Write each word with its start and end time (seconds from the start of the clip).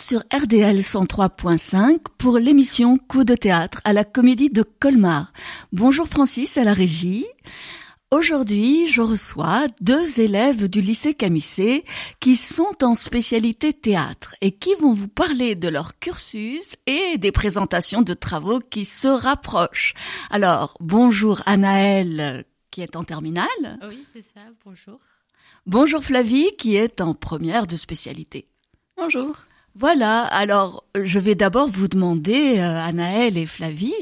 Sur 0.00 0.20
RDL 0.32 0.78
103.5 0.80 1.98
pour 2.16 2.38
l'émission 2.38 2.96
Coup 2.96 3.22
de 3.22 3.34
théâtre 3.34 3.82
à 3.84 3.92
la 3.92 4.02
Comédie 4.02 4.48
de 4.48 4.62
Colmar. 4.62 5.30
Bonjour 5.72 6.08
Francis 6.08 6.56
à 6.56 6.64
la 6.64 6.72
régie. 6.72 7.26
Aujourd'hui, 8.10 8.88
je 8.88 9.02
reçois 9.02 9.66
deux 9.82 10.18
élèves 10.18 10.70
du 10.70 10.80
lycée 10.80 11.12
Camissé 11.12 11.84
qui 12.18 12.34
sont 12.34 12.82
en 12.82 12.94
spécialité 12.94 13.74
théâtre 13.74 14.34
et 14.40 14.52
qui 14.52 14.74
vont 14.76 14.94
vous 14.94 15.06
parler 15.06 15.54
de 15.54 15.68
leur 15.68 15.98
cursus 15.98 16.76
et 16.86 17.18
des 17.18 17.30
présentations 17.30 18.00
de 18.00 18.14
travaux 18.14 18.58
qui 18.58 18.86
se 18.86 19.08
rapprochent. 19.08 19.92
Alors, 20.30 20.78
bonjour 20.80 21.42
Anaëlle 21.44 22.46
qui 22.70 22.80
est 22.80 22.96
en 22.96 23.04
terminale. 23.04 23.78
Oui, 23.86 24.02
c'est 24.14 24.22
ça, 24.22 24.40
bonjour. 24.64 24.98
Bonjour 25.66 26.02
Flavie 26.02 26.56
qui 26.56 26.74
est 26.74 27.02
en 27.02 27.12
première 27.12 27.66
de 27.66 27.76
spécialité. 27.76 28.48
Bonjour. 28.96 29.36
Voilà, 29.76 30.22
alors 30.24 30.84
je 30.96 31.20
vais 31.20 31.36
d'abord 31.36 31.68
vous 31.68 31.86
demander, 31.86 32.58
euh, 32.58 32.80
Anaël 32.80 33.38
et 33.38 33.46
Flavie, 33.46 33.94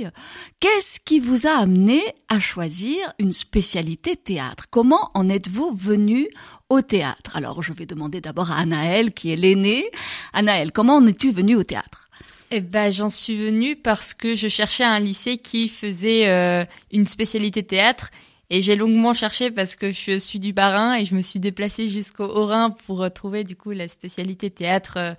qu'est-ce 0.60 0.98
qui 0.98 1.20
vous 1.20 1.46
a 1.46 1.50
amené 1.50 2.00
à 2.28 2.40
choisir 2.40 2.96
une 3.18 3.34
spécialité 3.34 4.16
théâtre? 4.16 4.64
Comment 4.70 5.10
en 5.12 5.28
êtes-vous 5.28 5.70
venu 5.70 6.26
au 6.70 6.80
théâtre? 6.80 7.36
Alors 7.36 7.62
je 7.62 7.74
vais 7.74 7.84
demander 7.84 8.22
d'abord 8.22 8.50
à 8.50 8.56
Anaël 8.56 9.12
qui 9.12 9.30
est 9.30 9.36
l'aînée. 9.36 9.84
Anaël, 10.32 10.72
comment 10.72 10.96
en 10.96 11.06
es-tu 11.06 11.30
venue 11.30 11.54
au 11.54 11.64
théâtre? 11.64 12.08
Eh 12.50 12.62
ben, 12.62 12.90
j'en 12.90 13.10
suis 13.10 13.36
venue 13.36 13.76
parce 13.76 14.14
que 14.14 14.34
je 14.34 14.48
cherchais 14.48 14.84
un 14.84 14.98
lycée 15.00 15.36
qui 15.36 15.68
faisait 15.68 16.28
euh, 16.28 16.64
une 16.90 17.06
spécialité 17.06 17.62
théâtre 17.62 18.10
et 18.48 18.62
j'ai 18.62 18.74
longuement 18.74 19.12
cherché 19.12 19.50
parce 19.50 19.76
que 19.76 19.92
je 19.92 20.18
suis 20.18 20.40
du 20.40 20.54
Barin 20.54 20.94
et 20.94 21.04
je 21.04 21.14
me 21.14 21.20
suis 21.20 21.40
déplacée 21.40 21.90
jusqu'au 21.90 22.24
Haut-Rhin 22.24 22.70
pour 22.86 23.02
euh, 23.02 23.10
trouver 23.10 23.44
du 23.44 23.54
coup 23.54 23.72
la 23.72 23.86
spécialité 23.86 24.48
théâtre 24.48 24.94
euh, 24.96 25.14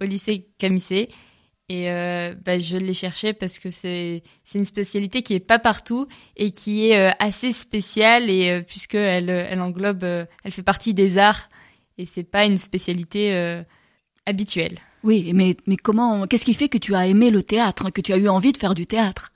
au 0.00 0.04
lycée 0.04 0.46
Camissé. 0.58 1.08
Et 1.70 1.90
euh, 1.90 2.34
bah, 2.44 2.58
je 2.58 2.76
l'ai 2.76 2.94
cherché 2.94 3.34
parce 3.34 3.58
que 3.58 3.70
c'est 3.70 4.22
c'est 4.44 4.58
une 4.58 4.64
spécialité 4.64 5.22
qui 5.22 5.34
est 5.34 5.40
pas 5.40 5.58
partout 5.58 6.06
et 6.36 6.50
qui 6.50 6.88
est 6.88 7.10
assez 7.18 7.52
spéciale 7.52 8.30
et 8.30 8.62
puisque 8.66 8.94
elle 8.94 9.28
elle 9.28 9.60
englobe 9.60 10.02
elle 10.02 10.52
fait 10.52 10.62
partie 10.62 10.94
des 10.94 11.18
arts 11.18 11.50
et 11.98 12.06
c'est 12.06 12.24
pas 12.24 12.46
une 12.46 12.56
spécialité 12.56 13.60
habituelle. 14.24 14.78
Oui, 15.04 15.32
mais 15.34 15.58
mais 15.66 15.76
comment 15.76 16.26
qu'est-ce 16.26 16.46
qui 16.46 16.54
fait 16.54 16.70
que 16.70 16.78
tu 16.78 16.94
as 16.94 17.06
aimé 17.06 17.28
le 17.30 17.42
théâtre, 17.42 17.90
que 17.90 18.00
tu 18.00 18.14
as 18.14 18.16
eu 18.16 18.28
envie 18.28 18.52
de 18.52 18.56
faire 18.58 18.74
du 18.74 18.86
théâtre? 18.86 19.32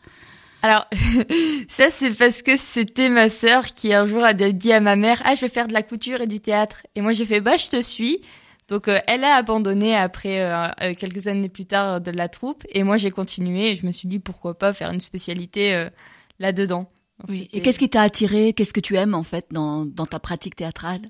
Alors, 0.62 0.86
ça 1.68 1.90
c'est 1.90 2.12
parce 2.12 2.40
que 2.40 2.56
c'était 2.56 3.10
ma 3.10 3.28
sœur 3.28 3.66
qui 3.66 3.92
un 3.92 4.06
jour 4.06 4.24
a 4.24 4.33
dit 4.33 4.72
à 4.72 4.80
ma 4.80 4.96
mère 4.96 5.20
"Ah, 5.24 5.34
je 5.34 5.42
vais 5.42 5.48
faire 5.48 5.68
de 5.68 5.74
la 5.74 5.83
couture 5.83 6.20
et 6.22 6.27
du 6.27 6.40
théâtre." 6.40 6.83
Et 6.94 7.00
moi 7.02 7.12
j'ai 7.12 7.27
fait 7.27 7.40
"Bah, 7.40 7.58
je 7.58 7.68
te 7.68 7.83
suis." 7.83 8.22
Donc 8.68 8.88
euh, 8.88 8.98
elle 9.06 9.24
a 9.24 9.34
abandonné 9.34 9.94
après 9.94 10.41
euh, 10.41 10.66
euh, 10.82 10.94
quelques 10.94 11.27
années 11.27 11.48
plus 11.48 11.66
tard 11.66 12.00
de 12.00 12.10
la 12.10 12.28
troupe 12.28 12.64
et 12.70 12.82
moi 12.82 12.96
j'ai 12.96 13.10
continué 13.10 13.70
et 13.70 13.77
je 13.77 13.84
me 13.86 13.92
suis 13.92 14.08
dit 14.08 14.18
pourquoi 14.18 14.58
pas 14.58 14.72
faire 14.72 14.91
une 14.91 15.00
spécialité 15.00 15.88
là-dedans. 16.38 16.90
Oui. 17.28 17.48
Et 17.52 17.60
qu'est-ce 17.60 17.78
qui 17.78 17.88
t'a 17.88 18.02
attiré? 18.02 18.52
Qu'est-ce 18.52 18.72
que 18.72 18.80
tu 18.80 18.96
aimes 18.96 19.14
en 19.14 19.22
fait 19.22 19.46
dans, 19.50 19.84
dans 19.84 20.06
ta 20.06 20.18
pratique 20.18 20.56
théâtrale? 20.56 21.02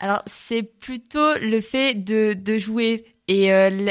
Alors 0.00 0.22
c'est 0.26 0.62
plutôt 0.62 1.38
le 1.40 1.60
fait 1.60 1.94
de, 1.94 2.34
de 2.34 2.58
jouer 2.58 3.04
et 3.32 3.48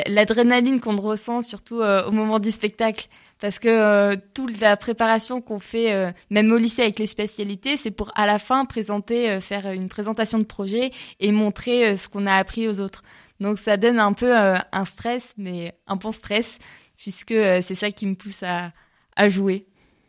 l'adrénaline 0.07 0.79
qu'on 0.79 0.97
ressent 0.97 1.41
surtout 1.41 1.81
au 1.81 2.11
moment 2.11 2.39
du 2.39 2.51
spectacle 2.51 3.07
parce 3.39 3.57
que 3.59 3.69
euh, 3.69 4.15
toute 4.33 4.59
la 4.59 4.75
préparation 4.77 5.41
qu'on 5.41 5.59
fait, 5.59 5.93
euh, 5.93 6.11
même 6.29 6.51
au 6.51 6.57
lycée 6.57 6.83
avec 6.83 6.99
les 6.99 7.07
spécialités, 7.07 7.77
c'est 7.77 7.91
pour 7.91 8.11
à 8.15 8.25
la 8.25 8.37
fin 8.37 8.65
présenter, 8.65 9.29
euh, 9.29 9.39
faire 9.39 9.71
une 9.71 9.87
présentation 9.87 10.39
de 10.39 10.43
projet 10.43 10.91
et 11.19 11.31
montrer 11.31 11.95
ce 11.95 12.09
qu'on 12.09 12.25
a 12.27 12.35
appris 12.35 12.67
aux 12.67 12.81
autres. 12.81 13.03
Donc 13.39 13.57
ça 13.57 13.77
donne 13.77 13.99
un 13.99 14.11
peu 14.11 14.35
un 14.35 14.85
stress, 14.85 15.33
mais 15.37 15.73
un 15.87 15.95
bon 15.95 16.11
stress, 16.11 16.59
puisque 16.97 17.33
c'est 17.33 17.75
ça 17.75 17.89
qui 17.89 18.05
me 18.05 18.15
pousse 18.15 18.43
à, 18.43 18.73
à 19.15 19.29
jouer. 19.29 19.65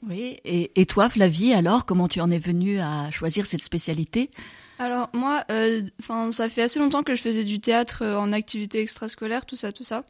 Oui, 0.09 0.39
et, 0.45 0.73
et 0.75 0.85
toi 0.85 1.09
Flavie, 1.09 1.53
alors 1.53 1.87
comment 1.87 2.09
tu 2.09 2.21
en 2.21 2.29
es 2.33 2.41
venue 2.41 2.81
à 2.81 3.09
choisir 3.13 3.47
cette 3.47 3.63
spécialité? 3.63 4.33
Alors 4.81 5.11
moi, 5.13 5.45
enfin 6.01 6.33
ça 6.33 6.49
fait 6.49 6.63
assez 6.63 6.79
longtemps 6.79 7.03
que 7.03 7.15
je 7.15 7.23
faisais 7.23 7.45
du 7.45 7.61
théâtre 7.61 8.05
en 8.05 8.33
activité 8.33 8.81
extrascolaire, 8.81 9.47
tout 9.47 9.57
ça, 9.57 9.73
tout 9.73 9.85
ça. 9.85 10.05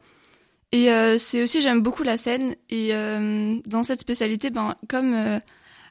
Et 0.71 0.91
euh, 0.91 1.17
c'est 1.17 1.43
aussi, 1.43 1.61
j'aime 1.61 1.81
beaucoup 1.81 2.03
la 2.03 2.17
scène. 2.17 2.55
Et 2.69 2.93
euh, 2.93 3.59
dans 3.65 3.83
cette 3.83 3.99
spécialité, 3.99 4.49
ben, 4.49 4.75
comme 4.87 5.13
euh, 5.13 5.39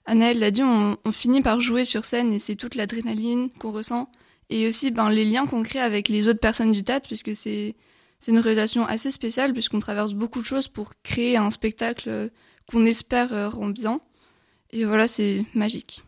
l'a 0.06 0.50
dit, 0.50 0.62
on, 0.62 0.96
on, 1.04 1.12
finit 1.12 1.42
par 1.42 1.60
jouer 1.60 1.84
sur 1.84 2.04
scène 2.04 2.32
et 2.32 2.38
c'est 2.38 2.56
toute 2.56 2.74
l'adrénaline 2.74 3.50
qu'on 3.58 3.72
ressent. 3.72 4.10
Et 4.48 4.66
aussi 4.66 4.90
ben, 4.90 5.10
les 5.10 5.24
liens 5.24 5.46
qu'on 5.46 5.62
crée 5.62 5.80
avec 5.80 6.08
les 6.08 6.28
autres 6.28 6.40
personnes 6.40 6.72
du 6.72 6.82
théâtre, 6.82 7.08
puisque 7.08 7.34
c'est 7.34 7.76
c'est 8.22 8.32
une 8.32 8.40
relation 8.40 8.84
assez 8.84 9.10
spéciale, 9.10 9.54
puisqu'on 9.54 9.78
traverse 9.78 10.12
beaucoup 10.12 10.40
de 10.40 10.46
choses 10.46 10.68
pour 10.68 10.92
créer 11.02 11.38
un 11.38 11.48
spectacle 11.48 12.30
qu'on 12.66 12.84
espère 12.84 13.50
rend 13.50 13.68
bien. 13.68 14.00
Et 14.72 14.84
voilà, 14.84 15.08
c'est 15.08 15.46
magique. 15.54 16.02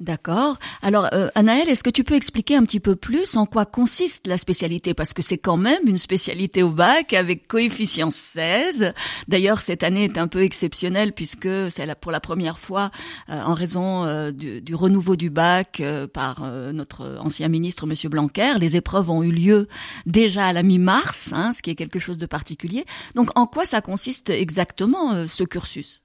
D'accord. 0.00 0.56
Alors, 0.80 1.08
euh, 1.12 1.28
est-ce 1.36 1.84
que 1.84 1.90
tu 1.90 2.04
peux 2.04 2.14
expliquer 2.14 2.56
un 2.56 2.64
petit 2.64 2.80
peu 2.80 2.96
plus 2.96 3.36
en 3.36 3.44
quoi 3.44 3.66
consiste 3.66 4.26
la 4.26 4.38
spécialité? 4.38 4.94
Parce 4.94 5.12
que 5.12 5.22
c'est 5.22 5.38
quand 5.38 5.58
même 5.58 5.82
une 5.86 5.98
spécialité 5.98 6.62
au 6.62 6.70
bac 6.70 7.12
avec 7.12 7.46
coefficient 7.46 8.10
16. 8.10 8.92
D'ailleurs, 9.28 9.60
cette 9.60 9.82
année 9.82 10.04
est 10.04 10.18
un 10.18 10.26
peu 10.26 10.42
exceptionnelle 10.42 11.12
puisque 11.12 11.48
c'est 11.70 11.90
pour 12.00 12.12
la 12.12 12.20
première 12.20 12.58
fois, 12.58 12.90
euh, 13.28 13.42
en 13.42 13.54
raison 13.54 14.04
euh, 14.04 14.30
du, 14.32 14.74
renouveau 14.74 15.16
du 15.16 15.30
bac 15.30 15.80
euh, 15.80 16.06
par 16.06 16.50
notre 16.72 17.18
ancien 17.20 17.48
ministre, 17.48 17.86
Monsieur 17.86 18.08
Blanquer, 18.08 18.54
les 18.58 18.76
épreuves 18.76 19.10
ont 19.10 19.22
eu 19.22 19.32
lieu 19.32 19.68
déjà 20.06 20.46
à 20.46 20.52
la 20.52 20.62
mi-mars, 20.62 21.32
hein, 21.32 21.52
ce 21.54 21.62
qui 21.62 21.70
est 21.70 21.74
quelque 21.74 21.98
chose 21.98 22.18
de 22.18 22.26
particulier. 22.26 22.84
Donc, 23.14 23.30
en 23.34 23.46
quoi 23.46 23.66
ça 23.66 23.80
consiste 23.80 24.30
exactement 24.30 25.26
ce 25.26 25.44
cursus? 25.44 26.02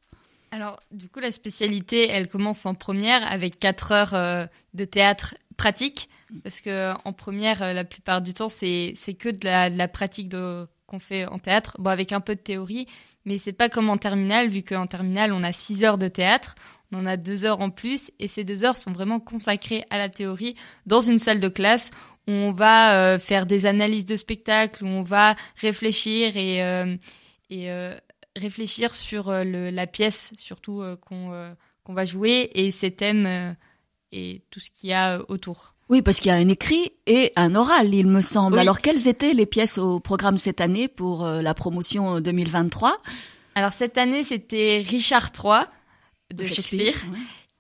Alors, 0.56 0.80
du 0.90 1.10
coup, 1.10 1.20
la 1.20 1.32
spécialité, 1.32 2.08
elle 2.10 2.30
commence 2.30 2.66
en 2.66 2.76
première 2.76 3.30
avec 3.30 3.60
quatre 3.60 3.92
heures 3.92 4.14
euh, 4.14 4.46
de 4.74 4.86
théâtre 4.86 5.36
pratique, 5.58 6.08
parce 6.46 6.62
que 6.62 6.94
en 7.04 7.12
première, 7.12 7.62
euh, 7.62 7.74
la 7.74 7.84
plupart 7.84 8.22
du 8.22 8.34
temps, 8.34 8.48
c'est 8.48 8.94
que 9.20 9.28
de 9.28 9.44
la, 9.44 9.70
de 9.70 9.86
pratique 9.88 10.34
qu'on 10.88 11.00
fait 11.00 11.26
en 11.26 11.40
théâtre, 11.40 11.76
bon, 11.78 11.90
avec 11.90 12.14
un 12.14 12.22
peu 12.22 12.36
de 12.36 12.40
théorie, 12.40 12.88
mais 13.26 13.38
c'est 13.38 13.52
pas 13.52 13.68
comme 13.68 13.90
en 13.90 13.98
terminale, 13.98 14.48
vu 14.48 14.64
qu'en 14.64 14.88
terminale, 14.88 15.34
on 15.34 15.44
a 15.44 15.52
six 15.52 15.84
heures 15.84 15.98
de 15.98 16.08
théâtre, 16.08 16.56
on 16.94 17.00
en 17.00 17.06
a 17.06 17.18
deux 17.18 17.44
heures 17.44 17.60
en 17.60 17.70
plus, 17.70 18.12
et 18.20 18.30
ces 18.30 18.46
deux 18.46 18.64
heures 18.64 18.78
sont 18.78 18.94
vraiment 18.94 19.20
consacrées 19.20 19.84
à 19.90 19.98
la 19.98 20.08
théorie. 20.08 20.56
Dans 20.86 21.02
une 21.02 21.20
salle 21.20 21.42
de 21.42 21.50
classe 21.50 21.92
où 22.30 22.32
on 22.32 22.54
va 22.54 22.96
euh, 22.96 23.20
faire 23.20 23.46
des 23.46 23.66
analyses 23.66 24.06
de 24.06 24.16
spectacle, 24.16 24.86
où 24.86 24.88
on 24.88 25.04
va 25.04 25.36
réfléchir 25.58 26.38
et 26.38 26.98
et 27.52 27.70
réfléchir 28.36 28.94
sur 28.94 29.30
euh, 29.30 29.44
le, 29.44 29.70
la 29.70 29.88
pièce, 29.88 30.34
surtout 30.38 30.82
euh, 30.82 30.96
qu'on 30.96 31.34
euh, 31.34 31.54
qu'on 31.84 31.94
va 31.94 32.06
jouer, 32.06 32.50
et 32.54 32.72
ses 32.72 32.92
thèmes 32.92 33.56
et 34.12 34.42
tout 34.50 34.60
ce 34.60 34.72
qu'il 34.72 34.90
y 34.90 34.94
a 34.94 35.20
autour. 35.28 35.76
Oui, 35.88 36.02
parce 36.02 36.20
qu'il 36.20 36.30
y 36.30 36.34
a 36.34 36.38
un 36.38 36.48
écrit 36.48 36.94
et 37.06 37.32
un 37.36 37.54
oral, 37.54 37.94
il 37.94 38.08
me 38.08 38.22
semble. 38.22 38.58
Alors, 38.58 38.82
quelles 38.82 39.08
étaient 39.08 39.34
les 39.34 39.46
pièces 39.46 39.78
au 39.78 40.00
programme 40.00 40.40
cette 40.40 40.62
année 40.62 40.88
pour 40.88 41.24
la 41.28 41.54
promotion 41.54 42.20
2023 42.22 42.98
Alors, 43.54 43.72
cette 43.72 44.00
année, 44.00 44.24
c'était 44.24 44.84
Richard 44.84 45.30
III 45.32 45.66
de 46.34 46.44
Shakespeare, 46.44 46.96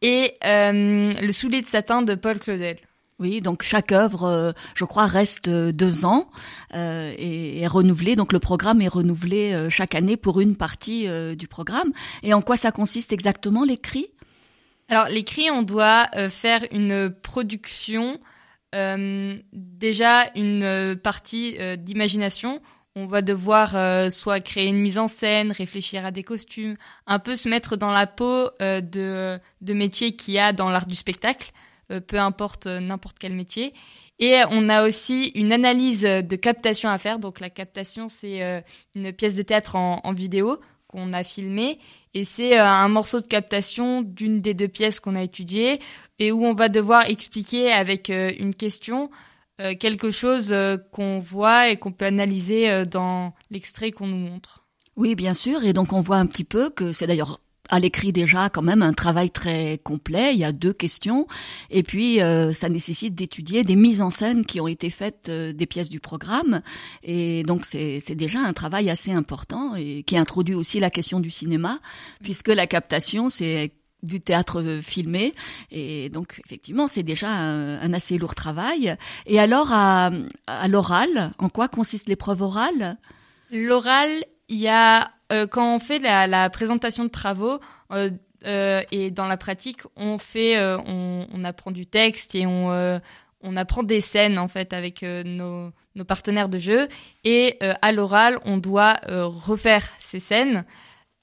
et 0.01 0.33
Le 0.41 1.31
soulier 1.31 1.61
de 1.61 1.67
satin 1.67 2.01
de 2.01 2.15
Paul 2.15 2.39
Claudel. 2.39 2.77
Oui, 3.17 3.39
donc 3.39 3.63
chaque 3.63 3.93
œuvre, 3.93 4.25
euh, 4.25 4.51
je 4.73 4.83
crois, 4.83 5.05
reste 5.05 5.47
euh, 5.47 5.71
deux 5.71 6.03
ans 6.03 6.29
euh, 6.73 7.13
et 7.17 7.61
est 7.61 7.67
renouvelée. 7.67 8.17
Donc 8.17 8.33
le 8.33 8.39
programme 8.39 8.81
est 8.81 8.89
renouvelé 8.89 9.53
euh, 9.53 9.69
chaque 9.69 9.95
année 9.95 10.17
pour 10.17 10.41
une 10.41 10.57
partie 10.57 11.07
du 11.37 11.47
programme. 11.47 11.93
Et 12.23 12.33
en 12.33 12.41
quoi 12.41 12.57
ça 12.57 12.71
consiste 12.71 13.13
exactement 13.13 13.63
l'écrit? 13.63 14.07
Alors 14.89 15.07
l'écrit, 15.07 15.49
on 15.49 15.63
doit 15.63 16.07
faire 16.29 16.63
une 16.71 17.09
production, 17.09 18.19
déjà 18.73 20.25
une 20.35 20.95
partie 21.01 21.57
d'imagination. 21.77 22.61
On 22.95 23.07
va 23.07 23.21
devoir 23.21 24.11
soit 24.11 24.41
créer 24.41 24.67
une 24.67 24.77
mise 24.77 24.99
en 24.99 25.07
scène, 25.07 25.51
réfléchir 25.51 26.05
à 26.05 26.11
des 26.11 26.23
costumes, 26.23 26.75
un 27.07 27.17
peu 27.19 27.35
se 27.35 27.49
mettre 27.49 27.77
dans 27.77 27.91
la 27.91 28.05
peau 28.05 28.49
de, 28.59 29.39
de 29.61 29.73
métiers 29.73 30.15
qu'il 30.15 30.35
y 30.35 30.39
a 30.39 30.53
dans 30.53 30.69
l'art 30.69 30.85
du 30.85 30.95
spectacle. 30.95 31.51
Euh, 31.91 31.99
peu 31.99 32.17
importe 32.17 32.65
euh, 32.65 32.79
n'importe 32.79 33.17
quel 33.19 33.33
métier. 33.33 33.73
Et 34.17 34.39
on 34.49 34.69
a 34.69 34.87
aussi 34.87 35.27
une 35.35 35.51
analyse 35.51 36.01
de 36.01 36.35
captation 36.35 36.89
à 36.89 36.97
faire. 36.97 37.19
Donc 37.19 37.39
la 37.39 37.49
captation, 37.49 38.09
c'est 38.09 38.41
euh, 38.41 38.61
une 38.95 39.11
pièce 39.13 39.35
de 39.35 39.43
théâtre 39.43 39.75
en 39.75 40.13
vidéo 40.13 40.59
qu'on 40.87 41.13
a 41.13 41.23
filmée 41.23 41.79
et 42.13 42.23
c'est 42.23 42.57
un 42.57 42.87
morceau 42.87 43.19
de 43.19 43.25
captation 43.25 44.01
d'une 44.01 44.39
des 44.39 44.53
deux 44.53 44.69
pièces 44.69 45.01
qu'on 45.01 45.15
a 45.15 45.23
étudiées 45.23 45.81
et 46.19 46.31
où 46.31 46.45
on 46.45 46.53
va 46.53 46.69
devoir 46.69 47.09
expliquer 47.09 47.71
avec 47.73 48.07
une 48.09 48.55
question 48.55 49.09
quelque 49.57 50.11
chose 50.11 50.55
qu'on 50.91 51.19
voit 51.19 51.69
et 51.69 51.77
qu'on 51.77 51.91
peut 51.91 52.05
analyser 52.05 52.85
dans 52.85 53.33
l'extrait 53.49 53.91
qu'on 53.91 54.07
nous 54.07 54.29
montre. 54.29 54.63
Oui, 54.95 55.15
bien 55.15 55.33
sûr. 55.33 55.65
Et 55.65 55.73
donc 55.73 55.91
on 55.91 55.99
voit 55.99 56.17
un 56.17 56.27
petit 56.27 56.45
peu 56.45 56.69
que 56.69 56.93
c'est 56.93 57.07
d'ailleurs 57.07 57.41
à 57.69 57.79
l'écrit 57.79 58.11
déjà 58.11 58.49
quand 58.49 58.61
même 58.61 58.81
un 58.81 58.93
travail 58.93 59.29
très 59.29 59.79
complet. 59.83 60.33
Il 60.33 60.39
y 60.39 60.43
a 60.43 60.51
deux 60.51 60.73
questions 60.73 61.27
et 61.69 61.83
puis 61.83 62.21
euh, 62.21 62.53
ça 62.53 62.69
nécessite 62.69 63.15
d'étudier 63.15 63.63
des 63.63 63.75
mises 63.75 64.01
en 64.01 64.09
scène 64.09 64.45
qui 64.45 64.59
ont 64.61 64.67
été 64.67 64.89
faites 64.89 65.29
euh, 65.29 65.53
des 65.53 65.65
pièces 65.65 65.89
du 65.89 65.99
programme 65.99 66.61
et 67.03 67.43
donc 67.43 67.65
c'est 67.65 68.15
déjà 68.15 68.39
un 68.39 68.53
travail 68.53 68.89
assez 68.89 69.11
important 69.11 69.75
et 69.75 70.03
qui 70.03 70.17
introduit 70.17 70.55
aussi 70.55 70.79
la 70.79 70.89
question 70.89 71.19
du 71.19 71.31
cinéma 71.31 71.79
puisque 72.23 72.49
la 72.49 72.67
captation 72.67 73.29
c'est 73.29 73.71
du 74.03 74.21
théâtre 74.21 74.79
filmé 74.83 75.33
et 75.71 76.09
donc 76.09 76.41
effectivement 76.45 76.87
c'est 76.87 77.03
déjà 77.03 77.29
un, 77.29 77.93
assez 77.93 78.17
lourd 78.17 78.35
travail. 78.35 78.95
Et 79.25 79.39
alors 79.39 79.71
à, 79.71 80.11
à 80.47 80.67
l'oral, 80.67 81.31
en 81.39 81.49
quoi 81.49 81.67
consiste 81.67 82.07
l'épreuve 82.07 82.41
orale 82.41 82.97
L'oral, 83.51 84.09
il 84.49 84.57
y 84.57 84.67
a 84.67 85.11
euh, 85.31 85.47
quand 85.47 85.75
on 85.75 85.79
fait 85.79 85.99
la, 85.99 86.49
présentation 86.49 87.03
de 87.03 87.09
travaux 87.09 87.59
euh, 87.91 88.11
euh, 88.45 88.81
et 88.91 89.11
dans 89.11 89.27
la 89.27 89.37
pratique, 89.37 89.81
on 89.95 90.17
fait, 90.17 90.59
on, 90.59 91.43
apprend 91.43 91.71
du 91.71 91.85
texte 91.85 92.35
et 92.35 92.45
on, 92.45 92.99
on 93.41 93.57
apprend 93.57 93.83
des 93.83 94.01
scènes 94.01 94.37
en 94.37 94.47
fait 94.47 94.73
avec 94.73 95.01
nos, 95.03 95.71
nos, 95.95 96.05
partenaires 96.05 96.49
de 96.49 96.59
jeu. 96.59 96.87
Et 97.23 97.57
à 97.81 97.91
l'oral, 97.91 98.39
on 98.45 98.57
doit 98.57 98.97
refaire 99.07 99.87
ces 99.99 100.19
scènes 100.19 100.65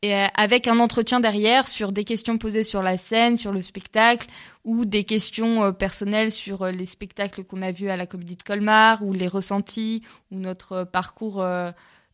et 0.05 0.15
avec 0.35 0.67
un 0.67 0.81
entretien 0.81 1.21
derrière 1.21 1.69
sur 1.69 1.93
des 1.93 2.03
questions 2.03 2.37
posées 2.37 2.65
sur 2.65 2.83
la 2.83 2.99
scène, 2.99 3.37
sur 3.37 3.53
le 3.53 3.63
spectacle, 3.63 4.27
ou 4.65 4.85
des 4.85 5.05
questions 5.05 5.73
personnelles 5.73 6.33
sur 6.33 6.67
les 6.67 6.87
spectacles 6.87 7.45
qu'on 7.45 7.63
a 7.63 7.71
vus 7.71 7.89
à 7.89 7.97
la 7.97 8.07
Comédie 8.07 8.35
de 8.35 8.43
Colmar, 8.43 9.05
ou 9.05 9.13
les 9.13 9.29
ressentis, 9.29 10.03
ou 10.33 10.41
notre 10.41 10.83
parcours 10.83 11.45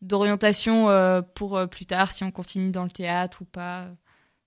d'orientation 0.02 0.88
euh, 0.88 1.22
pour 1.22 1.56
euh, 1.56 1.66
plus 1.66 1.86
tard, 1.86 2.12
si 2.12 2.24
on 2.24 2.30
continue 2.30 2.70
dans 2.70 2.84
le 2.84 2.90
théâtre 2.90 3.42
ou 3.42 3.44
pas. 3.44 3.86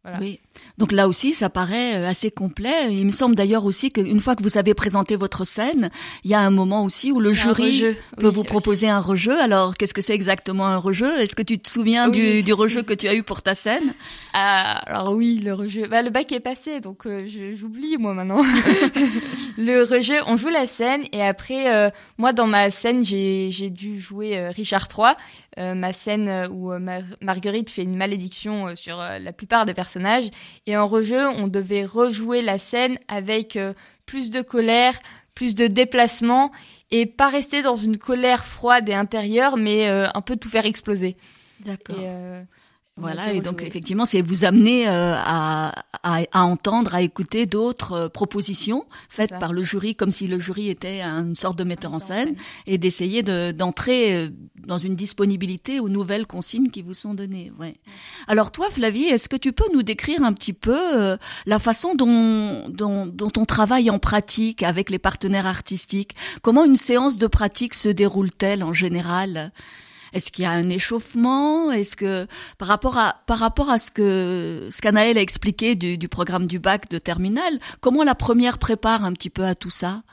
Voilà. 0.03 0.17
Oui. 0.19 0.39
Donc 0.79 0.91
là 0.91 1.07
aussi, 1.07 1.33
ça 1.33 1.51
paraît 1.51 1.95
euh, 1.95 2.07
assez 2.07 2.31
complet. 2.31 2.91
Il 2.91 3.05
me 3.05 3.11
semble 3.11 3.35
d'ailleurs 3.35 3.65
aussi 3.65 3.91
qu'une 3.91 4.19
fois 4.19 4.35
que 4.35 4.41
vous 4.41 4.57
avez 4.57 4.73
présenté 4.73 5.15
votre 5.15 5.45
scène, 5.45 5.91
il 6.23 6.31
y 6.31 6.33
a 6.33 6.39
un 6.39 6.49
moment 6.49 6.83
aussi 6.83 7.11
où 7.11 7.19
le 7.19 7.33
jury 7.33 7.83
peut 8.17 8.27
vous 8.27 8.43
proposer 8.43 8.89
un 8.89 8.99
rejeu. 8.99 9.39
Alors, 9.39 9.77
qu'est-ce 9.77 9.93
que 9.93 10.01
c'est 10.01 10.15
exactement 10.15 10.65
un 10.65 10.77
rejeu? 10.77 11.19
Est-ce 11.19 11.35
que 11.35 11.43
tu 11.43 11.59
te 11.59 11.69
souviens 11.69 12.09
du, 12.09 12.41
du 12.41 12.51
rejeu 12.51 12.81
que 12.81 12.95
tu 12.95 13.07
as 13.07 13.13
eu 13.13 13.21
pour 13.21 13.43
ta 13.43 13.53
scène? 13.53 13.93
Ah, 14.33 14.81
Alors 14.87 15.13
oui, 15.13 15.39
le 15.43 15.53
rejeu. 15.53 15.87
Bah, 15.87 16.01
le 16.01 16.09
bac 16.09 16.31
est 16.31 16.39
passé, 16.39 16.79
donc 16.79 17.05
euh, 17.05 17.27
j'oublie 17.53 17.97
moi 17.99 18.15
maintenant. 18.15 18.41
le 19.57 19.83
rejeu, 19.83 20.15
on 20.25 20.35
joue 20.35 20.49
la 20.49 20.65
scène 20.65 21.03
et 21.11 21.21
après, 21.21 21.71
euh, 21.71 21.91
moi 22.17 22.33
dans 22.33 22.47
ma 22.47 22.71
scène, 22.71 23.05
j'ai 23.05 23.69
dû 23.69 23.99
jouer 23.99 24.47
Richard 24.47 24.87
III 24.97 25.13
ma 25.57 25.91
scène 25.91 26.47
où 26.49 26.71
Marguerite 27.21 27.69
fait 27.69 27.83
une 27.83 27.97
malédiction 27.97 28.73
sur 28.75 28.97
la 28.97 29.33
plupart 29.33 29.65
des 29.65 29.73
personnages. 29.91 30.29
Et 30.67 30.77
en 30.77 30.87
rejeu, 30.87 31.27
on 31.27 31.47
devait 31.47 31.85
rejouer 31.85 32.41
la 32.41 32.57
scène 32.59 32.97
avec 33.07 33.57
plus 34.05 34.29
de 34.29 34.41
colère, 34.41 34.97
plus 35.35 35.55
de 35.55 35.67
déplacement 35.67 36.51
et 36.91 37.05
pas 37.05 37.29
rester 37.29 37.61
dans 37.61 37.75
une 37.75 37.97
colère 37.97 38.45
froide 38.45 38.87
et 38.89 38.93
intérieure, 38.93 39.57
mais 39.57 39.87
un 39.87 40.21
peu 40.21 40.37
tout 40.37 40.49
faire 40.49 40.65
exploser. 40.65 41.17
D'accord. 41.65 41.97
Voilà, 43.01 43.33
et 43.33 43.41
donc 43.41 43.63
effectivement, 43.63 44.05
c'est 44.05 44.21
vous 44.21 44.45
amener 44.45 44.87
euh, 44.87 45.13
à, 45.15 45.73
à, 46.03 46.21
à, 46.31 46.43
entendre, 46.43 46.95
à 46.95 47.01
écouter 47.01 47.45
d'autres 47.45 47.93
euh, 47.93 48.09
propositions 48.09 48.85
faites 49.09 49.37
par 49.39 49.53
le 49.53 49.63
jury, 49.63 49.95
comme 49.95 50.11
si 50.11 50.27
le 50.27 50.39
jury 50.39 50.69
était 50.69 51.01
une 51.01 51.35
sorte 51.35 51.57
de 51.57 51.63
metteur 51.63 51.93
en 51.93 51.99
scène, 51.99 52.35
et 52.67 52.77
d'essayer 52.77 53.23
d'entrer 53.53 54.15
euh, 54.15 54.29
dans 54.65 54.77
une 54.77 54.95
disponibilité 54.95 55.79
aux 55.79 55.89
nouvelles 55.89 56.27
consignes 56.27 56.69
qui 56.69 56.81
vous 56.81 56.93
sont 56.93 57.13
données. 57.13 57.51
Ouais. 57.59 57.75
Alors 58.27 58.51
toi, 58.51 58.67
Flavie, 58.71 59.05
est-ce 59.05 59.27
que 59.27 59.35
tu 59.35 59.51
peux 59.51 59.67
nous 59.73 59.83
décrire 59.83 60.23
un 60.23 60.33
petit 60.33 60.53
peu 60.53 61.17
la 61.45 61.59
façon 61.59 61.95
dont, 61.95 62.69
dont, 62.69 63.07
dont 63.07 63.31
on 63.37 63.45
travaille 63.45 63.89
en 63.89 63.99
pratique 63.99 64.63
avec 64.63 64.89
les 64.89 64.99
partenaires 64.99 65.47
artistiques? 65.47 66.15
Comment 66.41 66.63
une 66.63 66.75
séance 66.75 67.17
de 67.17 67.27
pratique 67.27 67.73
se 67.73 67.89
déroule-t-elle 67.89 68.63
en 68.63 68.73
général? 68.73 69.51
Est-ce 70.13 70.31
qu'il 70.31 70.43
y 70.43 70.45
a 70.45 70.51
un 70.51 70.69
échauffement? 70.69 71.71
Est-ce 71.71 71.95
que 71.95 72.27
par 72.57 72.67
rapport 72.67 72.97
à 72.97 73.21
par 73.27 73.39
rapport 73.39 73.69
à 73.69 73.79
ce 73.79 73.91
que 73.91 74.67
ce 74.71 74.81
qu'Anaël 74.81 75.17
a 75.17 75.21
expliqué 75.21 75.75
du, 75.75 75.97
du 75.97 76.09
programme 76.09 76.47
du 76.47 76.59
bac 76.59 76.89
de 76.89 76.97
terminale, 76.97 77.59
comment 77.79 78.03
la 78.03 78.15
première 78.15 78.57
prépare 78.57 79.05
un 79.05 79.13
petit 79.13 79.29
peu 79.29 79.45
à 79.45 79.55
tout 79.55 79.69
ça? 79.69 80.03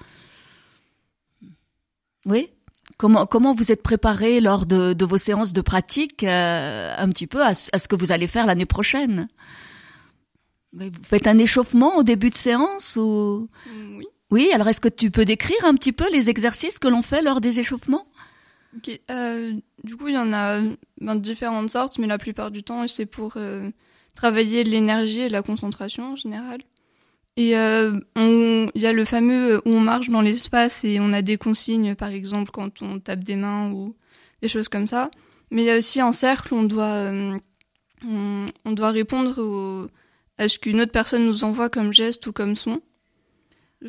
Oui. 2.27 2.51
Comment 2.97 3.27
comment 3.27 3.53
vous 3.55 3.73
êtes 3.73 3.83
préparé 3.83 4.41
lors 4.41 4.67
de, 4.67 4.93
de 4.93 5.05
vos 5.05 5.19
séances 5.19 5.53
de 5.53 5.61
pratique 5.61 6.25
euh, 6.25 6.95
un 6.97 7.09
petit 7.11 7.27
peu 7.27 7.43
à, 7.43 7.51
à, 7.51 7.79
ce 7.79 7.89
que 7.89 7.97
vous 7.97 8.13
allez 8.13 8.27
faire 8.27 8.47
l'année 8.47 8.67
prochaine? 8.67 9.29
Vous 10.73 10.91
faites 11.03 11.27
un 11.27 11.39
échauffement 11.39 11.97
au 11.97 12.03
début 12.03 12.31
de 12.31 12.35
séance 12.35 12.97
ou? 12.97 13.49
Oui. 13.97 14.07
Oui. 14.31 14.51
Alors 14.53 14.69
est-ce 14.69 14.81
que 14.81 14.89
tu 14.89 15.11
peux 15.11 15.25
décrire 15.25 15.65
un 15.65 15.75
petit 15.75 15.93
peu 15.93 16.11
les 16.13 16.29
exercices 16.29 16.79
que 16.79 16.89
l'on 16.89 17.03
fait 17.03 17.23
lors 17.23 17.41
des 17.41 17.59
échauffements? 17.61 18.07
Ok. 18.77 19.01
Euh, 19.11 19.53
du 19.85 19.97
coup, 19.97 20.09
il 20.09 20.15
y 20.15 20.19
en 20.19 20.33
a 20.33 20.61
ben, 21.01 21.17
différentes 21.17 21.71
sortes, 21.71 21.99
mais 21.99 22.07
la 22.07 22.19
plupart 22.19 22.51
du 22.51 22.63
temps, 22.63 22.87
c'est 22.87 23.07
pour 23.07 23.35
euh, 23.37 23.71
travailler 24.15 24.65
l'énergie 24.65 25.23
et 25.23 25.29
la 25.29 25.43
concentration 25.43 26.13
en 26.13 26.17
général. 26.17 26.61
Et 27.37 27.57
euh, 27.57 27.99
il 28.17 28.83
y 28.83 28.87
a 28.87 28.93
le 28.93 29.05
fameux 29.05 29.59
où 29.65 29.71
on 29.71 29.81
marche 29.81 30.11
dans 30.11 30.21
l'espace 30.21 30.85
et 30.85 30.99
on 30.99 31.13
a 31.13 31.23
des 31.23 31.37
consignes, 31.37 31.95
par 31.95 32.09
exemple, 32.09 32.51
quand 32.51 32.83
on 32.83 32.99
tape 32.99 33.23
des 33.23 33.37
mains 33.37 33.71
ou 33.71 33.95
des 34.43 34.49
choses 34.49 34.69
comme 34.69 34.89
ça. 34.89 35.11
Mais 35.53 35.63
il 35.63 35.67
y 35.67 35.71
a 35.71 35.77
aussi 35.77 36.01
un 36.01 36.11
cercle 36.11 36.53
on 36.53 36.65
doit, 36.65 36.87
euh, 36.87 37.39
on, 38.05 38.47
on, 38.65 38.73
doit 38.73 38.91
répondre 38.91 39.41
au, 39.41 39.89
à 40.37 40.49
ce 40.49 40.59
qu'une 40.59 40.81
autre 40.81 40.93
personne 40.93 41.27
nous 41.27 41.45
envoie 41.45 41.71
comme 41.71 41.93
geste 41.93 42.27
ou 42.27 42.33
comme 42.33 42.57
son. 42.57 42.83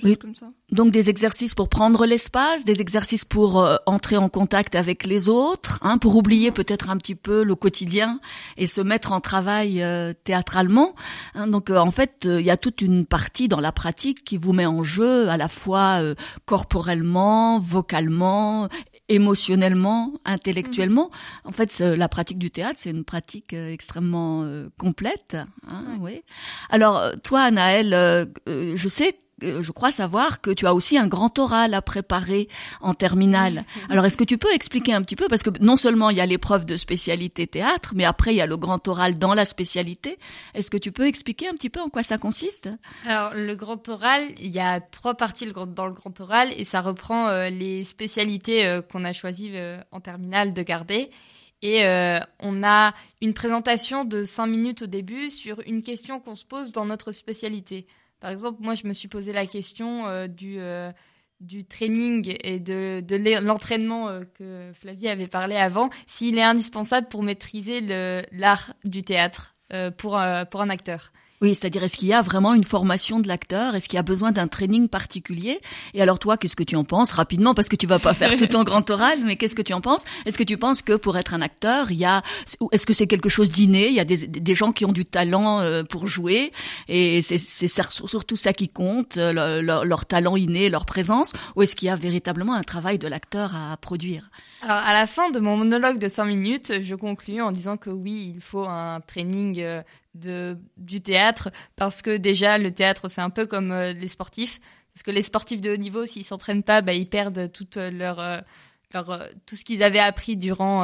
Oui. 0.04 0.18
Comme 0.18 0.36
ça. 0.36 0.52
Donc 0.72 0.92
des 0.92 1.10
exercices 1.10 1.56
pour 1.56 1.68
prendre 1.68 2.06
l'espace, 2.06 2.64
des 2.64 2.80
exercices 2.80 3.26
pour 3.26 3.60
euh, 3.60 3.78
entrer 3.88 4.18
en 4.18 4.30
contact 4.30 4.76
avec 4.76 5.04
les 5.04 5.30
autres, 5.30 5.80
hein, 5.82 5.98
pour 5.98 6.16
oublier 6.16 6.52
peut-être 6.52 6.92
un 6.92 6.98
petit 6.98 7.16
peu 7.16 7.44
le 7.44 7.56
quotidien 7.56 8.20
et 8.56 8.68
se 8.68 8.82
mettre 8.82 9.12
en 9.14 9.20
travail 9.20 9.82
euh, 9.82 10.14
théâtralement. 10.24 10.94
Hein, 11.34 11.48
donc 11.48 11.72
euh, 11.72 11.78
en 11.78 11.90
fait, 11.90 12.28
il 12.30 12.46
y 12.46 12.52
a 12.52 12.58
toute 12.58 12.82
une 12.82 13.08
partie 13.08 13.48
dans 13.48 13.60
la 13.60 13.72
pratique 13.72 14.24
qui 14.24 14.38
vous 14.38 14.54
met 14.54 14.68
en 14.68 14.84
jeu 14.84 15.28
à 15.28 15.38
la 15.38 15.48
fois 15.48 16.02
corporellement, 16.46 17.58
vocalement, 17.58 18.70
émotionnellement, 19.08 20.14
intellectuellement. 20.24 21.10
Mmh. 21.10 21.48
En 21.48 21.52
fait, 21.52 21.80
la 21.80 22.08
pratique 22.10 22.38
du 22.38 22.52
théâtre, 22.52 22.78
c'est 22.78 22.92
une 22.92 23.06
pratique 23.06 23.54
extrêmement 23.54 24.48
complète. 24.78 25.36
Hein, 25.68 25.84
oui. 26.00 26.22
Alors 26.70 27.12
toi, 27.24 27.42
Anaël, 27.42 28.30
je 28.46 28.88
sais 28.88 29.18
je 29.42 29.72
crois 29.72 29.92
savoir 29.92 30.42
que 30.42 30.52
tu 30.52 30.68
as 30.68 30.74
aussi 30.74 30.98
un 30.98 31.08
grand 31.08 31.38
oral 31.40 31.74
à 31.74 31.82
préparer 31.82 32.48
en 32.82 32.94
terminale. 32.94 33.66
Alors 33.90 34.06
est-ce 34.06 34.18
que 34.18 34.24
tu 34.24 34.38
peux 34.38 34.54
expliquer 34.54 34.94
un 34.94 35.02
petit 35.02 35.16
peu 35.16 35.28
parce 35.28 35.44
que 35.44 35.50
non 35.62 35.76
seulement 35.76 36.10
il 36.10 36.18
y 36.18 36.22
a 36.22 36.26
l'épreuve 36.26 36.66
de 36.66 36.76
spécialité 36.76 37.48
théâtre, 37.48 37.94
mais 37.96 38.06
après 38.06 38.34
il 38.34 38.38
y 38.38 38.42
a 38.42 38.46
le 38.46 38.58
grand 38.58 38.88
oral 38.88 39.18
dans 39.18 39.34
la 39.34 39.46
spécialité. 39.46 40.18
Est-ce 40.54 40.70
que 40.70 40.78
tu 40.78 40.92
peux 40.92 41.08
expliquer 41.08 41.48
un 41.48 41.54
petit 41.54 41.70
peu 41.70 41.80
en 41.80 41.90
quoi 41.90 42.04
ça 42.04 42.18
consiste? 42.18 42.70
Alors 43.06 43.34
le 43.34 43.56
grand 43.56 43.88
oral, 43.90 44.24
il 44.40 44.50
y 44.50 44.60
a 44.60 44.80
trois 44.80 45.16
parties 45.16 45.52
dans 45.52 45.86
le 45.86 45.94
grand 45.94 46.20
oral 46.20 46.50
et 46.58 46.66
ça 46.66 46.82
reprend 46.82 47.28
euh, 47.28 47.50
les 47.50 47.84
spécialités 47.84 48.66
euh, 48.66 48.82
qu'on 48.82 49.06
a 49.06 49.14
choisi 49.14 49.52
en 49.92 50.00
terminale 50.00 50.54
de 50.54 50.62
garder. 50.62 51.10
Et 51.62 51.84
on 52.40 52.64
a 52.64 52.94
une 53.22 53.34
présentation 53.34 54.06
de 54.06 54.24
cinq 54.24 54.48
minutes 54.48 54.84
au 54.84 54.86
début 54.86 55.30
sur 55.30 55.60
une 55.66 55.82
question 55.82 56.20
qu'on 56.22 56.36
se 56.36 56.46
pose 56.46 56.72
dans 56.72 56.86
notre 56.86 57.12
spécialité. 57.12 57.86
Par 58.20 58.32
exemple, 58.32 58.62
moi, 58.62 58.76
je 58.76 58.86
me 58.86 58.94
suis 58.94 59.08
posé 59.08 59.32
la 59.32 59.46
question 59.46 60.08
euh, 60.08 60.28
du, 60.28 60.56
euh, 60.60 60.92
du 61.40 61.64
training 61.66 62.36
et 62.44 62.60
de, 62.60 63.02
l'entraînement 63.42 64.10
euh, 64.10 64.24
que 64.38 64.72
Flavie 64.74 65.08
avait 65.08 65.28
parlé 65.28 65.56
avant, 65.56 65.90
s'il 66.06 66.38
est 66.38 66.44
indispensable 66.44 67.08
pour 67.08 67.24
maîtriser 67.24 67.82
l'art 68.32 68.74
du 68.84 69.04
théâtre 69.04 69.56
pour 69.98 70.18
un 70.18 70.70
acteur. 70.70 71.14
Oui, 71.42 71.56
c'est-à-dire 71.56 71.84
est-ce 71.84 71.96
qu'il 71.96 72.10
y 72.10 72.14
a 72.14 72.22
vraiment 72.22 72.54
une 72.54 72.66
formation 72.66 73.20
de 73.20 73.28
l'acteur? 73.28 73.76
Est-ce 73.76 73.88
qu'il 73.88 73.96
y 73.96 74.00
a 74.00 74.04
besoin 74.04 74.32
d'un 74.32 74.48
training 74.48 74.90
particulier? 74.90 75.62
Et 75.94 76.02
alors 76.02 76.20
toi, 76.20 76.36
qu'est-ce 76.36 76.58
que 76.58 76.64
tu 76.64 76.76
en 76.76 76.84
penses? 76.84 77.12
Rapidement 77.12 77.54
parce 77.54 77.70
que 77.70 77.78
tu 77.78 77.88
vas 77.88 78.00
pas 78.00 78.14
faire 78.14 78.36
tout 78.36 78.54
en 78.58 78.64
grand 78.66 78.90
oral, 78.90 79.20
mais 79.26 79.38
qu'est-ce 79.38 79.56
que 79.56 79.62
tu 79.62 79.74
en 79.74 79.80
penses? 79.80 80.04
Est-ce 80.26 80.38
que 80.38 80.44
tu 80.44 80.58
penses 80.58 80.82
que 80.82 80.94
pour 80.94 81.18
être 81.18 81.34
un 81.34 81.42
acteur, 81.42 81.92
il 81.92 81.98
y 81.98 82.06
a 82.06 82.24
est-ce 82.72 82.86
que 82.86 82.94
c'est 82.94 83.08
quelque 83.08 83.30
chose 83.30 83.52
d'inné? 83.52 83.88
Il 83.88 83.94
y 83.94 84.02
a 84.02 84.06
des, 84.06 84.56
gens 84.56 84.74
qui 84.74 84.84
ont 84.84 84.92
du 84.92 85.06
talent 85.06 85.62
euh, 85.62 85.84
pour 85.84 86.08
jouer 86.08 86.52
et 86.90 87.22
c'est 87.22 87.38
surtout 87.38 88.36
ça 88.36 88.52
qui 88.52 88.68
compte, 88.68 89.18
euh, 89.18 89.62
leur, 89.62 89.86
leur 89.86 90.06
talent 90.06 90.36
inné, 90.36 90.70
leur 90.70 90.86
présence, 90.86 91.34
ou 91.56 91.62
est-ce 91.62 91.76
qu'il 91.76 91.88
y 91.88 91.90
a 91.90 91.96
véritablement 91.96 92.54
un 92.54 92.64
travail 92.64 93.00
de 93.00 93.08
l'acteur 93.08 93.56
à 93.56 93.78
produire? 93.78 94.30
Alors, 94.62 94.78
à 94.78 94.92
la 94.92 95.08
fin 95.08 95.30
de 95.30 95.40
mon 95.40 95.56
monologue 95.56 96.00
de 96.00 96.10
5 96.10 96.26
minutes, 96.26 96.74
je 96.82 96.96
conclus 96.96 97.42
en 97.42 97.54
disant 97.54 97.78
que 97.78 97.90
oui, 97.90 98.34
il 98.36 98.42
faut 98.42 98.66
un 98.66 99.00
training 99.00 99.62
euh, 99.62 99.82
de, 100.16 100.58
du 100.78 101.02
théâtre 101.02 101.50
parce 101.76 102.02
que 102.02 102.18
déjà, 102.18 102.58
le 102.58 102.74
théâtre, 102.74 103.10
c'est 103.10 103.22
un 103.22 103.30
peu 103.30 103.46
comme 103.46 103.72
euh, 103.72 103.94
les 103.94 104.08
sportifs. 104.08 104.60
Parce 104.94 105.04
que 105.04 105.12
les 105.12 105.22
sportifs 105.22 105.62
de 105.62 105.72
haut 105.72 105.78
niveau, 105.78 106.06
s'ils 106.06 106.26
s'entraînent 106.26 106.64
pas, 106.64 106.82
bah, 106.82 106.94
ils 106.94 107.08
perdent 107.08 107.52
toute 107.52 107.78
leur, 107.78 108.18
leur, 108.94 109.30
tout 109.46 109.56
ce 109.56 109.64
qu'ils 109.64 109.84
avaient 109.84 110.00
appris 110.00 110.36
durant, 110.36 110.84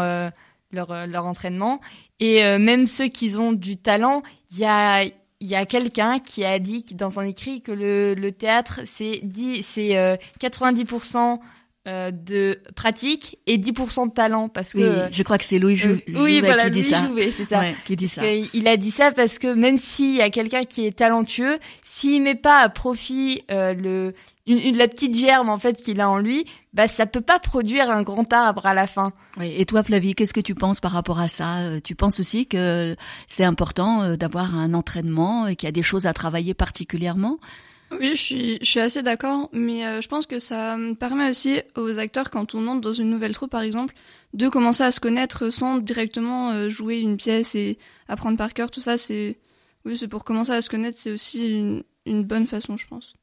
leur 0.71 1.07
leur 1.07 1.25
entraînement. 1.25 1.81
Et 2.19 2.43
même 2.59 2.85
ceux 2.85 3.07
qui 3.07 3.35
ont 3.35 3.51
du 3.51 3.77
talent, 3.77 4.21
il 4.51 4.59
y 4.59 4.65
a 4.65 5.03
il 5.03 5.47
y 5.47 5.55
a 5.55 5.65
quelqu'un 5.65 6.19
qui 6.19 6.45
a 6.45 6.59
dit 6.59 6.85
dans 6.93 7.19
un 7.19 7.25
écrit 7.25 7.61
que 7.61 7.71
le, 7.73 8.13
le 8.13 8.31
théâtre 8.31 8.81
c'est 8.85 9.21
c'est 9.63 10.19
90% 10.39 11.39
euh, 11.87 12.09
de 12.09 12.59
pratique 12.75 13.37
et 13.45 13.59
10% 13.59 14.07
de 14.07 14.11
talent 14.11 14.49
parce 14.49 14.73
que 14.73 14.79
oui, 14.79 15.09
je 15.11 15.21
crois 15.21 15.37
que 15.37 15.45
c'est 15.45 15.59
Louis 15.59 15.75
Jou 15.75 15.99
oui 16.15 16.41
voilà 16.41 16.65
qui 16.65 16.71
dit 16.71 16.81
Louis 16.81 16.89
ça. 16.89 17.05
Jouvet, 17.05 17.31
c'est 17.31 17.43
ça. 17.43 17.59
Ouais, 17.59 17.75
qui 17.85 17.95
dit 17.95 18.07
ça. 18.07 18.23
Il 18.25 18.67
a 18.67 18.75
dit 18.75 18.89
ça 18.89 19.11
parce 19.11 19.37
que 19.37 19.53
même 19.53 19.77
s'il 19.77 20.15
y 20.15 20.21
a 20.21 20.31
quelqu'un 20.31 20.63
qui 20.63 20.87
est 20.87 20.97
talentueux 20.97 21.59
s'il 21.83 22.23
met 22.23 22.33
pas 22.33 22.61
à 22.61 22.69
profit 22.69 23.43
euh, 23.51 23.75
le 23.75 24.13
une, 24.47 24.57
une, 24.57 24.77
la 24.77 24.87
petite 24.87 25.15
germe 25.15 25.49
en 25.49 25.57
fait 25.57 25.77
qu'il 25.77 26.01
a 26.01 26.09
en 26.09 26.17
lui 26.17 26.45
bah 26.73 26.87
ça 26.87 27.05
peut 27.05 27.21
pas 27.21 27.37
produire 27.37 27.91
un 27.91 28.01
grand 28.01 28.33
arbre 28.33 28.65
à 28.65 28.73
la 28.73 28.87
fin. 28.87 29.11
Oui 29.37 29.53
et 29.55 29.65
toi 29.65 29.83
Flavie 29.83 30.15
qu'est-ce 30.15 30.33
que 30.33 30.41
tu 30.41 30.55
penses 30.55 30.79
par 30.79 30.91
rapport 30.91 31.19
à 31.19 31.27
ça? 31.27 31.59
Euh, 31.59 31.79
tu 31.83 31.93
penses 31.93 32.19
aussi 32.19 32.47
que 32.47 32.95
c'est 33.27 33.43
important 33.43 34.15
d'avoir 34.15 34.55
un 34.55 34.73
entraînement 34.73 35.45
et 35.45 35.55
qu'il 35.55 35.67
y 35.67 35.69
a 35.69 35.71
des 35.71 35.83
choses 35.83 36.07
à 36.07 36.13
travailler 36.13 36.55
particulièrement? 36.55 37.37
Oui, 37.99 38.15
je 38.15 38.21
suis, 38.21 38.57
je 38.61 38.65
suis 38.65 38.79
assez 38.79 39.01
d'accord, 39.03 39.49
mais 39.51 39.85
euh, 39.85 40.01
je 40.01 40.07
pense 40.07 40.25
que 40.25 40.39
ça 40.39 40.77
permet 40.99 41.29
aussi 41.29 41.61
aux 41.75 41.99
acteurs, 41.99 42.29
quand 42.29 42.55
on 42.55 42.67
entre 42.67 42.81
dans 42.81 42.93
une 42.93 43.09
nouvelle 43.09 43.33
troupe 43.33 43.51
par 43.51 43.61
exemple, 43.61 43.93
de 44.33 44.49
commencer 44.49 44.83
à 44.83 44.91
se 44.91 44.99
connaître 44.99 45.49
sans 45.49 45.77
directement 45.77 46.51
euh, 46.51 46.69
jouer 46.69 46.99
une 46.99 47.17
pièce 47.17 47.55
et 47.55 47.77
apprendre 48.07 48.37
par 48.37 48.53
cœur. 48.53 48.71
Tout 48.71 48.81
ça, 48.81 48.97
c'est 48.97 49.39
oui, 49.85 49.97
c'est 49.97 50.07
pour 50.07 50.23
commencer 50.23 50.51
à 50.51 50.61
se 50.61 50.69
connaître, 50.69 50.97
c'est 50.97 51.11
aussi 51.11 51.47
une, 51.47 51.83
une 52.05 52.23
bonne 52.23 52.47
façon, 52.47 52.75
je 52.77 52.87
pense. 52.87 53.13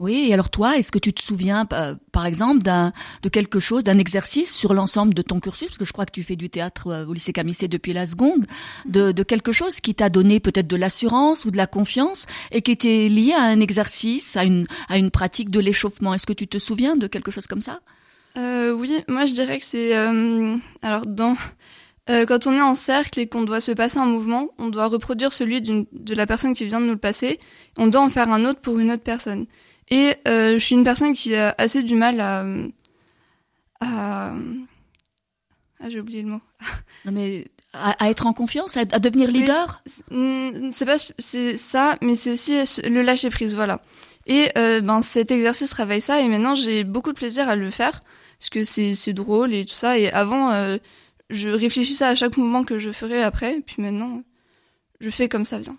Oui, 0.00 0.26
et 0.28 0.34
alors 0.34 0.50
toi, 0.50 0.76
est-ce 0.76 0.90
que 0.90 0.98
tu 0.98 1.12
te 1.12 1.22
souviens, 1.22 1.66
par 1.66 2.26
exemple, 2.26 2.62
d'un 2.62 2.92
de 3.22 3.28
quelque 3.28 3.60
chose, 3.60 3.84
d'un 3.84 3.98
exercice 3.98 4.52
sur 4.52 4.74
l'ensemble 4.74 5.14
de 5.14 5.22
ton 5.22 5.38
cursus, 5.38 5.68
parce 5.68 5.78
que 5.78 5.84
je 5.84 5.92
crois 5.92 6.04
que 6.04 6.10
tu 6.10 6.24
fais 6.24 6.34
du 6.34 6.50
théâtre 6.50 6.88
euh, 6.88 7.06
au 7.06 7.12
lycée 7.12 7.32
Camissé 7.32 7.68
depuis 7.68 7.92
la 7.92 8.04
seconde, 8.04 8.44
de, 8.86 9.12
de 9.12 9.22
quelque 9.22 9.52
chose 9.52 9.80
qui 9.80 9.94
t'a 9.94 10.08
donné 10.08 10.40
peut-être 10.40 10.66
de 10.66 10.76
l'assurance 10.76 11.44
ou 11.44 11.52
de 11.52 11.56
la 11.56 11.68
confiance 11.68 12.26
et 12.50 12.60
qui 12.60 12.72
était 12.72 13.08
lié 13.08 13.34
à 13.34 13.42
un 13.42 13.60
exercice, 13.60 14.36
à 14.36 14.42
une 14.42 14.66
à 14.88 14.98
une 14.98 15.12
pratique 15.12 15.50
de 15.50 15.60
l'échauffement? 15.60 16.12
Est-ce 16.12 16.26
que 16.26 16.32
tu 16.32 16.48
te 16.48 16.58
souviens 16.58 16.96
de 16.96 17.06
quelque 17.06 17.30
chose 17.30 17.46
comme 17.46 17.62
ça? 17.62 17.78
Euh, 18.36 18.72
Oui, 18.72 18.90
moi 19.06 19.26
je 19.26 19.32
dirais 19.32 19.60
que 19.60 19.64
c'est 19.64 19.96
euh, 19.96 20.56
alors 20.82 21.06
dans 21.06 21.36
euh, 22.10 22.26
quand 22.26 22.46
on 22.46 22.52
est 22.52 22.60
en 22.60 22.74
cercle 22.74 23.20
et 23.20 23.26
qu'on 23.26 23.44
doit 23.44 23.60
se 23.60 23.72
passer 23.72 23.98
un 23.98 24.06
mouvement, 24.06 24.50
on 24.58 24.68
doit 24.68 24.88
reproduire 24.88 25.32
celui 25.32 25.62
de 25.62 26.14
la 26.14 26.26
personne 26.26 26.54
qui 26.54 26.66
vient 26.66 26.80
de 26.80 26.86
nous 26.86 26.92
le 26.92 26.98
passer. 26.98 27.38
On 27.78 27.86
doit 27.86 28.02
en 28.02 28.10
faire 28.10 28.28
un 28.28 28.44
autre 28.44 28.60
pour 28.60 28.78
une 28.78 28.90
autre 28.90 29.02
personne. 29.02 29.46
Et 29.90 30.14
euh, 30.26 30.54
je 30.54 30.64
suis 30.64 30.74
une 30.74 30.84
personne 30.84 31.14
qui 31.14 31.34
a 31.34 31.54
assez 31.58 31.82
du 31.82 31.94
mal 31.94 32.20
à... 32.20 32.44
à... 33.80 34.34
Ah, 35.80 35.90
j'ai 35.90 36.00
oublié 36.00 36.22
le 36.22 36.28
mot. 36.28 36.40
non 37.04 37.12
mais 37.12 37.44
à, 37.74 38.10
être 38.10 38.26
en 38.26 38.32
confiance, 38.32 38.76
à, 38.76 38.84
devenir 38.84 39.30
leader? 39.30 39.82
Mm, 40.10 40.70
c'est 40.70 40.86
pas 40.86 40.96
c'est 41.18 41.56
ça, 41.56 41.96
mais 42.00 42.14
c'est 42.14 42.30
aussi 42.30 42.52
le 42.84 43.02
lâcher 43.02 43.30
prise, 43.30 43.54
voilà. 43.54 43.82
Et 44.26 44.50
euh, 44.56 44.80
ben 44.80 45.02
cet 45.02 45.30
exercice 45.30 45.70
travaille 45.70 46.00
ça, 46.00 46.20
et 46.20 46.28
maintenant 46.28 46.54
j'ai 46.54 46.84
beaucoup 46.84 47.12
de 47.12 47.16
plaisir 47.16 47.48
à 47.48 47.56
le 47.56 47.70
faire 47.70 48.02
parce 48.38 48.48
que 48.48 48.64
c'est 48.64 48.94
c'est 48.94 49.12
drôle 49.12 49.52
et 49.52 49.64
tout 49.64 49.74
ça. 49.74 49.98
Et 49.98 50.10
avant, 50.10 50.52
euh, 50.52 50.78
je 51.30 51.48
réfléchissais 51.48 52.04
à 52.04 52.14
chaque 52.14 52.36
mouvement 52.36 52.64
que 52.64 52.78
je 52.78 52.90
ferais 52.90 53.22
après, 53.22 53.58
et 53.58 53.60
puis 53.60 53.82
maintenant, 53.82 54.22
je 55.00 55.10
fais 55.10 55.28
comme 55.28 55.44
ça 55.44 55.58
vient. 55.58 55.76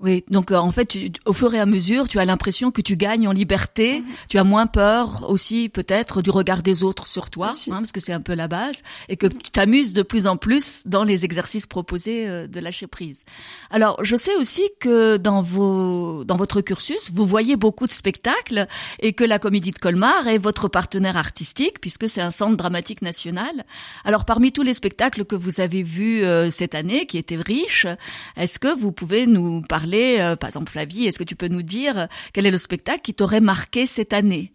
Oui, 0.00 0.24
donc 0.30 0.52
euh, 0.52 0.56
en 0.56 0.70
fait, 0.70 0.86
tu, 0.86 1.10
au 1.26 1.32
fur 1.32 1.52
et 1.54 1.58
à 1.58 1.66
mesure, 1.66 2.08
tu 2.08 2.20
as 2.20 2.24
l'impression 2.24 2.70
que 2.70 2.80
tu 2.80 2.96
gagnes 2.96 3.26
en 3.26 3.32
liberté, 3.32 4.00
mhm. 4.00 4.06
tu 4.30 4.38
as 4.38 4.44
moins 4.44 4.68
peur 4.68 5.28
aussi 5.28 5.68
peut-être 5.68 6.22
du 6.22 6.30
regard 6.30 6.62
des 6.62 6.84
autres 6.84 7.08
sur 7.08 7.30
toi, 7.30 7.52
hein, 7.68 7.78
parce 7.78 7.90
que 7.90 7.98
c'est 7.98 8.12
un 8.12 8.20
peu 8.20 8.34
la 8.34 8.46
base, 8.46 8.84
et 9.08 9.16
que 9.16 9.26
tu 9.26 9.50
t'amuses 9.50 9.94
de 9.94 10.02
plus 10.02 10.28
en 10.28 10.36
plus 10.36 10.82
dans 10.86 11.02
les 11.02 11.24
exercices 11.24 11.66
proposés 11.66 12.28
euh, 12.28 12.46
de 12.46 12.60
lâcher 12.60 12.86
prise. 12.86 13.24
Alors, 13.70 14.02
je 14.04 14.14
sais 14.14 14.36
aussi 14.36 14.62
que 14.78 15.16
dans 15.16 15.40
vos 15.40 16.24
dans 16.24 16.36
votre 16.36 16.60
cursus, 16.60 17.10
vous 17.12 17.26
voyez 17.26 17.56
beaucoup 17.56 17.88
de 17.88 17.92
spectacles 17.92 18.68
et 19.00 19.14
que 19.14 19.24
la 19.24 19.40
Comédie 19.40 19.72
de 19.72 19.78
Colmar 19.78 20.28
est 20.28 20.38
votre 20.38 20.68
partenaire 20.68 21.16
artistique 21.16 21.80
puisque 21.80 22.08
c'est 22.08 22.20
un 22.20 22.30
centre 22.30 22.56
dramatique 22.56 23.02
national. 23.02 23.64
Alors, 24.04 24.24
parmi 24.24 24.52
tous 24.52 24.62
les 24.62 24.74
spectacles 24.74 25.24
que 25.24 25.34
vous 25.34 25.60
avez 25.60 25.82
vus 25.82 26.22
euh, 26.22 26.50
cette 26.50 26.76
année, 26.76 27.06
qui 27.06 27.18
étaient 27.18 27.36
riches, 27.36 27.88
est-ce 28.36 28.60
que 28.60 28.72
vous 28.78 28.92
pouvez 28.92 29.26
nous 29.26 29.60
parler 29.62 29.87
euh, 29.94 30.36
par 30.36 30.48
exemple 30.48 30.70
Flavie, 30.70 31.06
est-ce 31.06 31.18
que 31.18 31.24
tu 31.24 31.36
peux 31.36 31.48
nous 31.48 31.62
dire 31.62 31.98
euh, 31.98 32.06
quel 32.32 32.46
est 32.46 32.50
le 32.50 32.58
spectacle 32.58 33.00
qui 33.02 33.14
t'aurait 33.14 33.40
marqué 33.40 33.86
cette 33.86 34.12
année? 34.12 34.52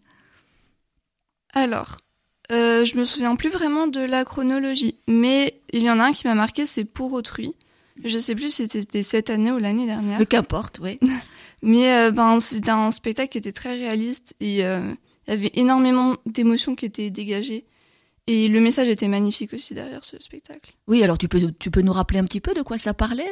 Alors, 1.54 1.98
euh, 2.52 2.86
je 2.86 2.98
me 2.98 3.06
souviens 3.06 3.36
plus 3.36 3.50
vraiment 3.50 3.88
de 3.88 4.02
la 4.02 4.26
chronologie, 4.26 4.96
mais 5.08 5.60
il 5.72 5.84
y 5.84 5.90
en 5.90 6.00
a 6.00 6.06
un 6.06 6.12
qui 6.12 6.28
m'a 6.28 6.36
marqué, 6.36 6.66
c'est 6.66 6.86
Pour 6.86 7.14
autrui. 7.14 7.56
Je 8.04 8.18
sais 8.18 8.36
plus 8.36 8.54
si 8.54 8.68
c'était 8.68 9.04
cette 9.04 9.30
année 9.30 9.52
ou 9.52 9.60
l'année 9.60 9.86
dernière. 9.86 10.20
Mais 10.20 10.26
qu'importe, 10.26 10.80
oui. 10.82 11.00
mais 11.62 11.94
euh, 11.94 12.12
ben 12.12 12.40
c'était 12.40 12.72
un 12.72 12.92
spectacle 12.92 13.30
qui 13.30 13.38
était 13.38 13.52
très 13.52 13.76
réaliste 13.76 14.36
et 14.40 14.60
il 14.60 15.28
y 15.28 15.32
avait 15.32 15.52
énormément 15.54 16.16
d'émotions 16.26 16.76
qui 16.76 16.86
étaient 16.86 17.12
dégagées. 17.12 17.66
Et 18.26 18.48
le 18.48 18.62
message 18.62 18.88
était 18.88 19.10
magnifique 19.10 19.54
aussi 19.54 19.74
derrière 19.74 20.04
ce 20.04 20.18
spectacle. 20.22 20.74
Oui, 20.88 21.04
alors 21.04 21.18
tu 21.18 21.28
peux 21.28 21.52
tu 21.60 21.70
peux 21.72 21.82
nous 21.82 21.92
rappeler 21.92 22.20
un 22.20 22.24
petit 22.24 22.40
peu 22.40 22.54
de 22.54 22.62
quoi 22.62 22.78
ça 22.78 22.94
parlait? 22.94 23.30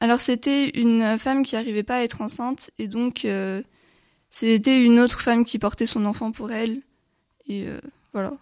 Alors 0.00 0.20
c'était 0.20 0.70
une 0.70 1.16
femme 1.18 1.44
qui 1.44 1.56
arrivait 1.56 1.82
pas 1.82 1.96
à 1.96 2.02
être 2.02 2.20
enceinte 2.20 2.70
et 2.78 2.88
donc 2.88 3.24
euh, 3.24 3.62
c'était 4.30 4.82
une 4.82 5.00
autre 5.00 5.20
femme 5.20 5.44
qui 5.44 5.58
portait 5.58 5.86
son 5.86 6.04
enfant 6.04 6.32
pour 6.32 6.50
elle 6.50 6.80
et 7.46 7.66
euh, 7.66 7.80
voilà. 8.12 8.32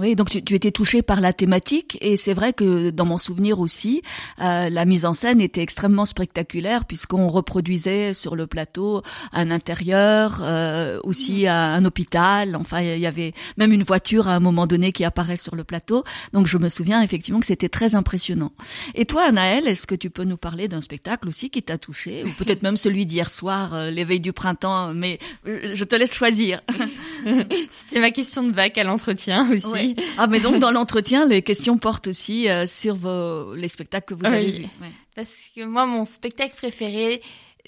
Oui, 0.00 0.16
donc 0.16 0.30
tu, 0.30 0.42
tu, 0.42 0.54
étais 0.54 0.70
touché 0.70 1.02
par 1.02 1.20
la 1.20 1.34
thématique 1.34 1.98
et 2.00 2.16
c'est 2.16 2.32
vrai 2.32 2.54
que 2.54 2.88
dans 2.88 3.04
mon 3.04 3.18
souvenir 3.18 3.60
aussi, 3.60 4.00
euh, 4.40 4.70
la 4.70 4.84
mise 4.86 5.04
en 5.04 5.12
scène 5.12 5.42
était 5.42 5.60
extrêmement 5.60 6.06
spectaculaire 6.06 6.86
puisqu'on 6.86 7.26
reproduisait 7.26 8.14
sur 8.14 8.34
le 8.34 8.46
plateau 8.46 9.02
un 9.34 9.50
intérieur, 9.50 10.40
euh, 10.40 10.98
aussi 11.04 11.46
un 11.46 11.84
hôpital. 11.84 12.56
Enfin, 12.56 12.80
il 12.80 12.98
y 12.98 13.06
avait 13.06 13.34
même 13.58 13.74
une 13.74 13.82
voiture 13.82 14.26
à 14.28 14.34
un 14.34 14.40
moment 14.40 14.66
donné 14.66 14.92
qui 14.92 15.04
apparaît 15.04 15.36
sur 15.36 15.54
le 15.54 15.64
plateau. 15.64 16.02
Donc 16.32 16.46
je 16.46 16.56
me 16.56 16.70
souviens 16.70 17.02
effectivement 17.02 17.40
que 17.40 17.46
c'était 17.46 17.68
très 17.68 17.94
impressionnant. 17.94 18.52
Et 18.94 19.04
toi, 19.04 19.24
Anaël, 19.24 19.68
est-ce 19.68 19.86
que 19.86 19.94
tu 19.94 20.08
peux 20.08 20.24
nous 20.24 20.38
parler 20.38 20.66
d'un 20.66 20.80
spectacle 20.80 21.28
aussi 21.28 21.50
qui 21.50 21.62
t'a 21.62 21.76
touché 21.76 22.24
ou 22.24 22.30
peut-être 22.38 22.62
même 22.62 22.78
celui 22.78 23.04
d'hier 23.04 23.28
soir, 23.28 23.74
euh, 23.74 23.90
l'éveil 23.90 24.20
du 24.20 24.32
printemps 24.32 24.94
Mais 24.94 25.18
euh, 25.46 25.72
je 25.74 25.84
te 25.84 25.94
laisse 25.94 26.14
choisir. 26.14 26.62
c'était 27.24 28.00
ma 28.00 28.10
question 28.10 28.44
de 28.44 28.52
bac 28.52 28.78
à 28.78 28.84
l'entretien 28.84 29.50
aussi. 29.52 29.89
Ah, 30.18 30.26
mais 30.26 30.40
donc 30.40 30.58
dans 30.58 30.70
l'entretien, 30.70 31.26
les 31.26 31.42
questions 31.42 31.78
portent 31.78 32.08
aussi 32.08 32.48
euh, 32.48 32.66
sur 32.66 32.96
vos, 32.96 33.54
les 33.54 33.68
spectacles 33.68 34.14
que 34.14 34.14
vous 34.14 34.26
avez 34.26 34.50
vus. 34.50 34.66
Parce 35.14 35.50
que 35.54 35.64
moi, 35.64 35.86
mon 35.86 36.04
spectacle 36.04 36.54
préféré, 36.54 37.22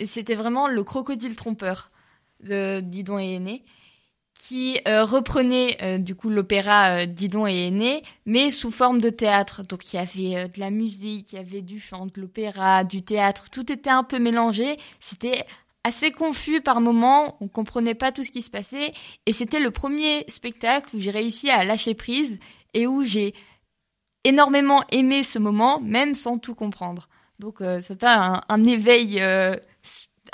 c'était 0.07 0.35
vraiment 0.35 0.69
le 0.69 0.83
Crocodile 0.85 1.37
trompeur 1.37 1.91
de 2.43 2.81
Didon 2.81 3.19
et 3.19 3.35
Aîné, 3.35 3.63
qui 4.35 4.79
euh, 4.89 5.05
reprenait 5.05 5.77
euh, 5.83 5.99
du 5.99 6.15
coup 6.15 6.29
l'opéra 6.29 7.07
Didon 7.07 7.47
et 7.47 7.67
Aîné, 7.67 8.03
mais 8.27 8.51
sous 8.51 8.71
forme 8.71 9.01
de 9.01 9.11
théâtre. 9.11 9.63
Donc 9.63 9.93
il 9.93 9.97
y 9.97 9.99
avait 9.99 10.49
de 10.49 10.61
la 10.61 10.71
musique, 10.71 11.33
il 11.33 11.37
y 11.37 11.39
avait 11.39 11.63
du 11.63 11.79
chant, 11.79 12.07
de 12.07 12.21
l'opéra, 12.21 12.85
du 12.85 13.03
théâtre, 13.03 13.51
tout 13.51 13.71
était 13.71 13.91
un 13.91 14.03
peu 14.03 14.19
mélangé. 14.19 14.77
C'était 14.99 15.45
assez 15.85 16.13
confus 16.13 16.61
par 16.61 16.81
moments, 16.81 17.37
on 17.41 17.49
comprenait 17.49 17.95
pas 17.95 18.13
tout 18.13 18.23
ce 18.23 18.31
qui 18.31 18.43
se 18.43 18.51
passait, 18.51 18.93
et 19.27 19.33
c'était 19.33 19.61
le 19.61 19.71
premier 19.71 20.25
spectacle 20.29 20.97
où 20.97 21.01
j'ai 21.01 21.11
réussi 21.11 21.51
à 21.51 21.65
lâcher 21.65 21.95
prise 21.95 22.39
et 22.75 22.87
où 22.87 23.03
j'ai 23.05 23.35
énormément 24.25 24.85
aimé 24.91 25.23
ce 25.23 25.39
moment, 25.39 25.81
même 25.81 26.15
sans 26.15 26.39
tout 26.39 26.55
comprendre. 26.55 27.09
Donc 27.39 27.61
euh, 27.61 27.81
c'est 27.81 27.99
pas 27.99 28.43
un, 28.49 28.65
éveil, 28.65 29.21
euh, 29.21 29.57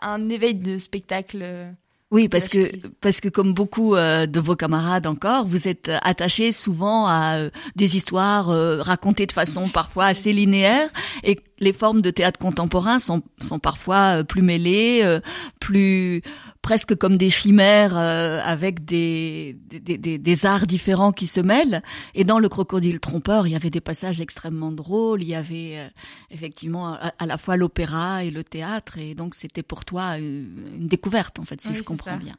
un 0.02 0.28
éveil 0.28 0.54
de 0.54 0.76
spectacle. 0.76 1.74
Euh, 2.10 2.14
oui, 2.16 2.28
parce 2.28 2.48
que 2.48 2.70
parce 3.00 3.20
que 3.20 3.28
comme 3.28 3.52
beaucoup 3.54 3.94
euh, 3.94 4.26
de 4.26 4.40
vos 4.40 4.56
camarades 4.56 5.06
encore, 5.06 5.46
vous 5.46 5.68
êtes 5.68 5.90
attachés 6.02 6.52
souvent 6.52 7.06
à 7.06 7.38
euh, 7.38 7.50
des 7.76 7.96
histoires 7.96 8.50
euh, 8.50 8.80
racontées 8.80 9.26
de 9.26 9.32
façon 9.32 9.68
parfois 9.68 10.06
assez 10.06 10.32
linéaire 10.32 10.88
et 11.22 11.36
les 11.58 11.72
formes 11.72 12.02
de 12.02 12.10
théâtre 12.10 12.38
contemporain 12.38 12.98
sont 12.98 13.22
sont 13.40 13.58
parfois 13.58 14.24
plus 14.24 14.42
mêlées, 14.42 15.18
plus 15.60 16.22
presque 16.68 16.96
comme 16.96 17.16
des 17.16 17.30
chimères 17.30 17.96
euh, 17.96 18.42
avec 18.44 18.84
des 18.84 19.56
des, 19.70 19.96
des, 19.96 20.18
des, 20.18 20.46
arts 20.46 20.66
différents 20.66 21.12
qui 21.12 21.26
se 21.26 21.40
mêlent. 21.40 21.82
Et 22.14 22.24
dans 22.24 22.38
le 22.38 22.50
crocodile 22.50 23.00
trompeur, 23.00 23.46
il 23.46 23.54
y 23.54 23.56
avait 23.56 23.70
des 23.70 23.80
passages 23.80 24.20
extrêmement 24.20 24.70
drôles. 24.70 25.22
Il 25.22 25.30
y 25.30 25.34
avait 25.34 25.78
euh, 25.78 25.88
effectivement 26.30 26.92
à, 26.92 27.24
la 27.24 27.38
fois 27.38 27.56
l'opéra 27.56 28.22
et 28.22 28.28
le 28.28 28.44
théâtre. 28.44 28.98
Et 28.98 29.14
donc 29.14 29.34
c'était 29.34 29.62
pour 29.62 29.86
toi 29.86 30.18
une, 30.18 30.86
découverte 30.88 31.38
en 31.38 31.46
fait, 31.46 31.58
si 31.58 31.72
je 31.72 31.82
comprends 31.82 32.18
bien. 32.18 32.36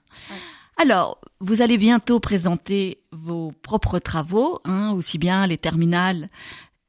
Alors, 0.77 1.19
vous 1.39 1.63
allez 1.63 1.79
bientôt 1.79 2.19
présenter 2.19 3.01
vos 3.12 3.51
propres 3.63 3.98
travaux, 3.98 4.59
hein, 4.63 4.91
aussi 4.91 5.17
bien 5.17 5.48
les 5.48 5.57
terminales 5.57 6.29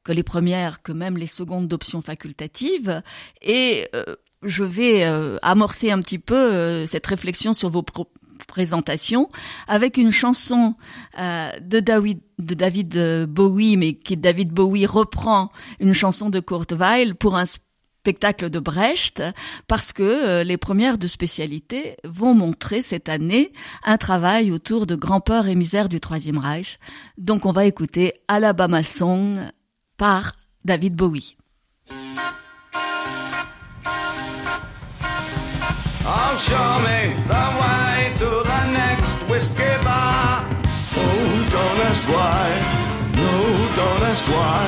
que 0.03 0.11
les 0.11 0.23
premières, 0.23 0.83
que 0.83 0.91
même 0.91 1.17
les 1.17 1.25
secondes 1.25 1.67
d'options 1.67 2.03
facultatives. 2.03 3.01
Et 3.41 3.87
euh, 3.95 4.15
je 4.43 4.63
vais 4.63 5.03
euh, 5.03 5.37
amorcer 5.41 5.91
un 5.91 5.99
petit 5.99 6.19
peu 6.19 6.35
euh, 6.35 6.85
cette 6.85 7.07
réflexion 7.07 7.53
sur 7.53 7.69
vos 7.69 7.83
présentation 8.47 9.29
avec 9.67 9.97
une 9.97 10.11
chanson 10.11 10.75
euh, 11.19 11.51
de 11.61 11.79
David 11.79 12.19
de 12.37 12.53
David 12.55 13.25
Bowie, 13.29 13.77
mais 13.77 13.93
qui 13.93 14.17
David 14.17 14.51
Bowie 14.51 14.85
reprend 14.85 15.51
une 15.79 15.93
chanson 15.93 16.29
de 16.29 16.39
Kurt 16.39 16.73
Weill 16.73 17.15
pour 17.15 17.37
un 17.37 17.45
spectacle 18.01 18.49
de 18.49 18.59
Brecht 18.59 19.21
parce 19.67 19.93
que 19.93 20.01
euh, 20.01 20.43
les 20.43 20.57
premières 20.57 20.97
de 20.97 21.05
spécialité 21.05 21.97
vont 22.03 22.33
montrer 22.33 22.81
cette 22.81 23.09
année 23.09 23.53
un 23.83 23.97
travail 23.97 24.51
autour 24.51 24.87
de 24.87 24.95
grand-peur 24.95 25.47
et 25.47 25.53
misère 25.53 25.87
du 25.87 25.99
Troisième 25.99 26.39
Reich. 26.39 26.79
Donc 27.19 27.45
on 27.45 27.51
va 27.51 27.65
écouter 27.65 28.13
Alabama 28.27 28.81
Song 28.81 29.39
par 29.97 30.35
David 30.65 30.95
Bowie. 30.95 31.37
Show 36.41 36.73
me 36.81 37.13
the 37.29 37.45
way 37.61 38.11
to 38.17 38.29
the 38.49 38.61
next 38.73 39.13
whiskey 39.29 39.73
bar. 39.85 40.41
Oh, 40.97 41.29
don't 41.53 41.79
ask 41.89 42.01
why. 42.09 42.45
No, 43.13 43.31
don't 43.77 44.03
ask 44.11 44.25
why. 44.25 44.65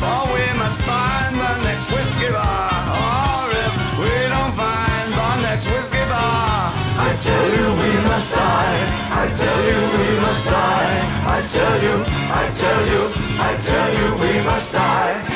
For 0.00 0.20
we 0.32 0.44
must 0.56 0.78
find 0.88 1.36
the 1.36 1.54
next 1.68 1.86
whiskey 1.92 2.30
bar. 2.32 2.72
Or 2.96 3.44
if 3.64 3.74
we 4.00 4.12
don't 4.32 4.54
find 4.56 5.08
the 5.20 5.30
next 5.46 5.66
whiskey 5.68 6.04
bar, 6.08 6.72
I 7.06 7.10
tell 7.26 7.46
you 7.56 7.66
we 7.82 7.92
must 8.08 8.30
die. 8.32 8.80
I 9.22 9.24
tell 9.42 9.62
you 9.70 9.80
we 9.96 10.08
must 10.24 10.44
die. 10.46 10.96
I 11.36 11.38
tell 11.56 11.76
you, 11.86 11.96
I 12.40 12.44
tell 12.62 12.82
you, 12.92 13.02
I 13.48 13.50
tell 13.68 13.88
you 13.98 14.06
we 14.22 14.32
must 14.48 14.72
die. 14.72 15.29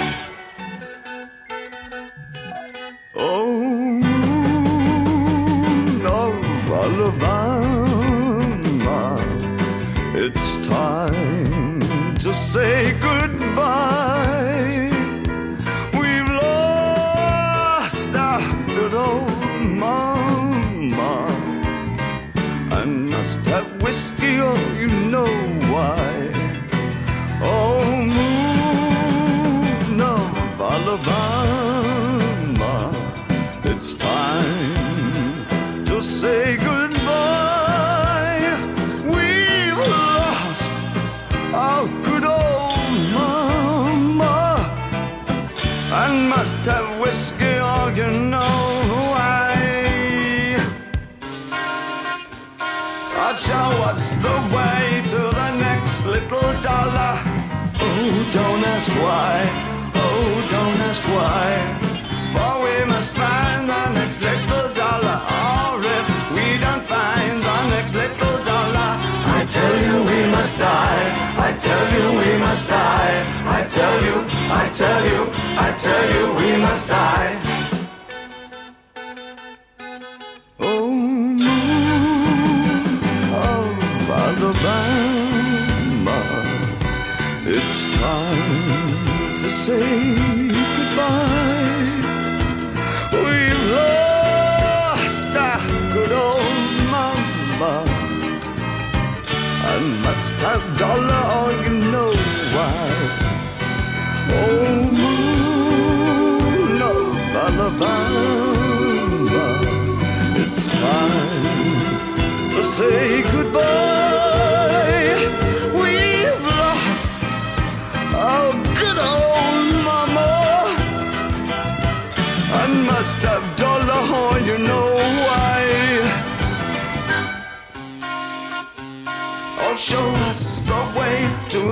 say 12.54 12.94
goodbye. 13.00 14.90
We've 15.98 16.30
lost 16.46 18.08
our 18.14 18.42
good 18.76 18.94
old 18.94 19.40
mama. 19.84 21.14
I 22.80 22.84
must 22.84 23.40
have 23.52 23.66
whiskey, 23.82 24.34
or 24.38 24.56
you 24.80 24.90
know 25.12 25.32
why. 25.72 26.06
Oh, 27.42 27.82
moon 28.18 30.00
of 30.00 30.60
Alabama, 30.74 31.64
it's 33.64 33.90
time 33.96 35.46
to 35.86 36.00
say 36.00 36.53
don't 58.34 58.64
ask 58.64 58.90
why. 59.04 59.32
Oh, 59.94 60.46
don't 60.50 60.78
ask 60.90 61.02
why. 61.14 61.46
For 62.34 62.54
we 62.64 62.76
must 62.92 63.14
find 63.14 63.68
the 63.68 63.82
next 63.98 64.20
little 64.20 64.68
dollar. 64.74 65.18
Or 65.22 65.78
if 65.96 66.06
we 66.34 66.58
don't 66.58 66.82
find 66.82 67.36
the 67.48 67.58
next 67.74 67.94
little 67.94 68.38
dollar, 68.42 68.90
I 69.38 69.46
tell 69.56 69.76
you 69.86 69.96
we 70.10 70.20
must 70.34 70.58
die. 70.58 71.06
I 71.46 71.50
tell 71.66 71.86
you 71.96 72.06
we 72.20 72.30
must 72.46 72.68
die. 72.68 73.16
I 73.58 73.60
tell 73.76 73.96
you, 74.06 74.16
I 74.62 74.64
tell 74.80 75.02
you, 75.12 75.20
I 75.66 75.68
tell 75.86 76.04
you 76.14 76.24
we 76.40 76.56
must 76.66 76.88
die. 76.88 77.63
Say 89.50 90.14
goodbye. 90.76 91.92
We've 93.12 93.64
lost 93.80 95.30
our 95.48 95.62
good 95.92 96.12
old 96.12 96.72
mama. 96.94 97.74
I 99.72 99.74
must 100.04 100.32
have 100.46 100.64
dollar, 100.78 101.22
or 101.38 101.50
you 101.64 101.74
know 101.92 102.12
why. 102.56 102.88
Oh, 104.40 104.74
moon 105.00 106.78
of 106.92 107.36
Alabama, 107.44 108.13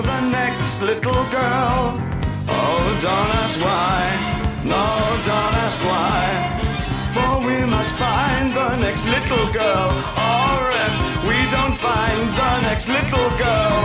the 0.03 0.21
next 0.29 0.83
little 0.83 1.25
girl. 1.31 1.99
Oh, 2.49 2.99
don't 3.01 3.31
ask 3.43 3.59
why, 3.61 3.99
no, 4.65 4.85
don't 5.29 5.55
ask 5.67 5.79
why. 5.91 6.63
For 7.15 7.33
we 7.47 7.59
must 7.71 7.93
find 7.99 8.53
the 8.53 8.77
next 8.77 9.05
little 9.07 9.47
girl. 9.53 9.91
Or 10.17 10.61
if 10.85 10.95
we 11.29 11.39
don't 11.51 11.77
find 11.77 12.21
the 12.41 12.53
next 12.69 12.89
little 12.89 13.31
girl, 13.39 13.79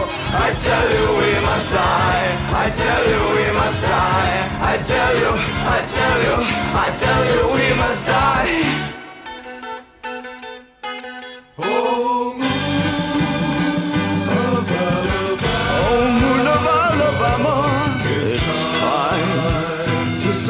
I 0.45 0.55
tell 0.67 0.87
you 0.95 1.05
we 1.21 1.31
must 1.45 1.69
die. 1.71 2.27
I 2.63 2.67
tell 2.83 3.03
you 3.11 3.21
we 3.37 3.45
must 3.59 3.81
die. 3.81 4.37
I 4.73 4.75
tell 4.91 5.13
you, 5.23 5.31
I 5.75 5.79
tell 5.97 6.17
you, 6.27 6.37
I 6.83 6.87
tell 7.03 7.23
you 7.31 7.41
we 7.57 7.67
must 7.77 8.05
die. 8.05 9.06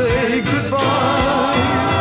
Say 0.08 0.41
goodbye. 0.41 1.96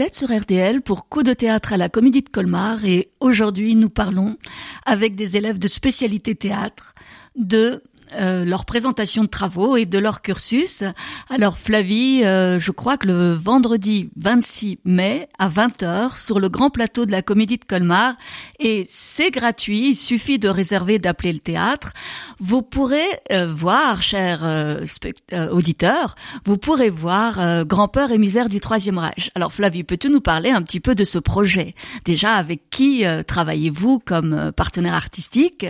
Vous 0.00 0.06
êtes 0.06 0.14
sur 0.14 0.34
RDL 0.34 0.80
pour 0.80 1.10
Coup 1.10 1.22
de 1.22 1.34
théâtre 1.34 1.74
à 1.74 1.76
la 1.76 1.90
Comédie 1.90 2.22
de 2.22 2.30
Colmar 2.30 2.86
et 2.86 3.10
aujourd'hui 3.20 3.74
nous 3.74 3.90
parlons 3.90 4.38
avec 4.86 5.14
des 5.14 5.36
élèves 5.36 5.58
de 5.58 5.68
spécialité 5.68 6.34
théâtre 6.34 6.94
de 7.36 7.82
euh, 8.12 8.44
leur 8.44 8.64
présentation 8.64 9.24
de 9.24 9.28
travaux 9.28 9.76
et 9.76 9.86
de 9.86 9.98
leur 9.98 10.22
cursus. 10.22 10.84
Alors 11.28 11.58
Flavie, 11.58 12.24
euh, 12.24 12.58
je 12.58 12.70
crois 12.70 12.96
que 12.96 13.06
le 13.06 13.32
vendredi 13.32 14.10
26 14.16 14.78
mai 14.84 15.28
à 15.38 15.48
20h 15.48 16.16
sur 16.16 16.40
le 16.40 16.48
grand 16.48 16.70
plateau 16.70 17.06
de 17.06 17.12
la 17.12 17.22
Comédie 17.22 17.58
de 17.58 17.64
Colmar 17.64 18.14
et 18.58 18.86
c'est 18.88 19.30
gratuit, 19.30 19.90
il 19.90 19.94
suffit 19.94 20.38
de 20.38 20.48
réserver, 20.48 20.98
d'appeler 20.98 21.32
le 21.32 21.38
théâtre. 21.38 21.92
Vous 22.38 22.62
pourrez 22.62 23.06
euh, 23.32 23.52
voir, 23.52 24.02
chers 24.02 24.44
euh, 24.44 24.84
euh, 25.32 25.50
auditeurs, 25.50 26.14
vous 26.44 26.58
pourrez 26.58 26.90
voir 26.90 27.64
Grand-peur 27.64 28.10
et 28.10 28.18
misère 28.18 28.48
du 28.48 28.60
Troisième 28.60 28.98
Reich. 28.98 29.30
Alors 29.34 29.52
Flavie, 29.52 29.84
peux-tu 29.84 30.10
nous 30.10 30.20
parler 30.20 30.50
un 30.50 30.62
petit 30.62 30.80
peu 30.80 30.94
de 30.94 31.04
ce 31.04 31.18
projet? 31.18 31.74
Déjà, 32.04 32.34
avec 32.34 32.68
qui 32.70 33.04
travaillez-vous 33.26 34.00
comme 34.00 34.52
partenaire 34.56 34.94
artistique? 34.94 35.66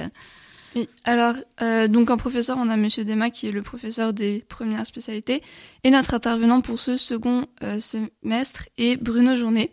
Oui, 0.77 0.89
alors, 1.05 1.35
euh, 1.63 1.89
donc 1.89 2.11
en 2.11 2.17
professeur, 2.17 2.57
on 2.61 2.69
a 2.69 2.77
Monsieur 2.77 3.05
Dema 3.05 3.31
qui 3.31 3.49
est 3.49 3.53
le 3.53 3.63
professeur 3.63 4.13
des 4.13 4.45
premières 4.49 4.87
spécialités. 4.87 5.43
Et 5.83 5.91
notre 5.91 6.15
intervenant 6.15 6.61
pour 6.61 6.79
ce 6.79 6.97
second 6.97 7.47
euh, 7.63 7.81
semestre 7.81 8.69
est 8.79 8.97
Bruno 8.97 9.35
Journet. 9.35 9.73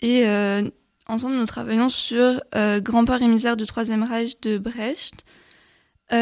et 0.00 0.26
ensemble 1.06 1.36
nous 1.36 1.46
travaillons 1.46 1.88
sur 1.88 2.40
Grand-père 2.54 3.22
émissaire 3.22 3.56
du 3.56 3.66
Troisième 3.66 4.02
Reich 4.02 4.40
de 4.40 4.58
Brecht, 4.58 5.24
qu'on 6.10 6.16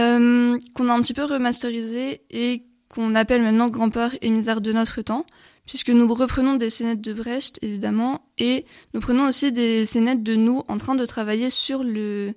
a 0.88 0.92
un 0.92 1.00
petit 1.00 1.14
peu 1.14 1.24
remasterisé 1.24 2.22
et 2.30 2.64
qu'on 2.88 3.14
appelle 3.14 3.42
maintenant 3.42 3.68
Grand-père 3.68 4.16
émissaire 4.20 4.60
de 4.60 4.72
notre 4.72 5.02
temps 5.02 5.24
puisque 5.66 5.90
nous 5.90 6.12
reprenons 6.12 6.56
des 6.56 6.70
scénettes 6.70 7.00
de 7.00 7.12
Brecht, 7.12 7.58
évidemment, 7.62 8.26
et 8.38 8.66
nous 8.94 9.00
prenons 9.00 9.26
aussi 9.26 9.52
des 9.52 9.84
scénettes 9.84 10.22
de 10.22 10.34
nous 10.34 10.64
en 10.68 10.76
train 10.76 10.94
de 10.94 11.04
travailler 11.04 11.50
sur 11.50 11.84
le, 11.84 12.34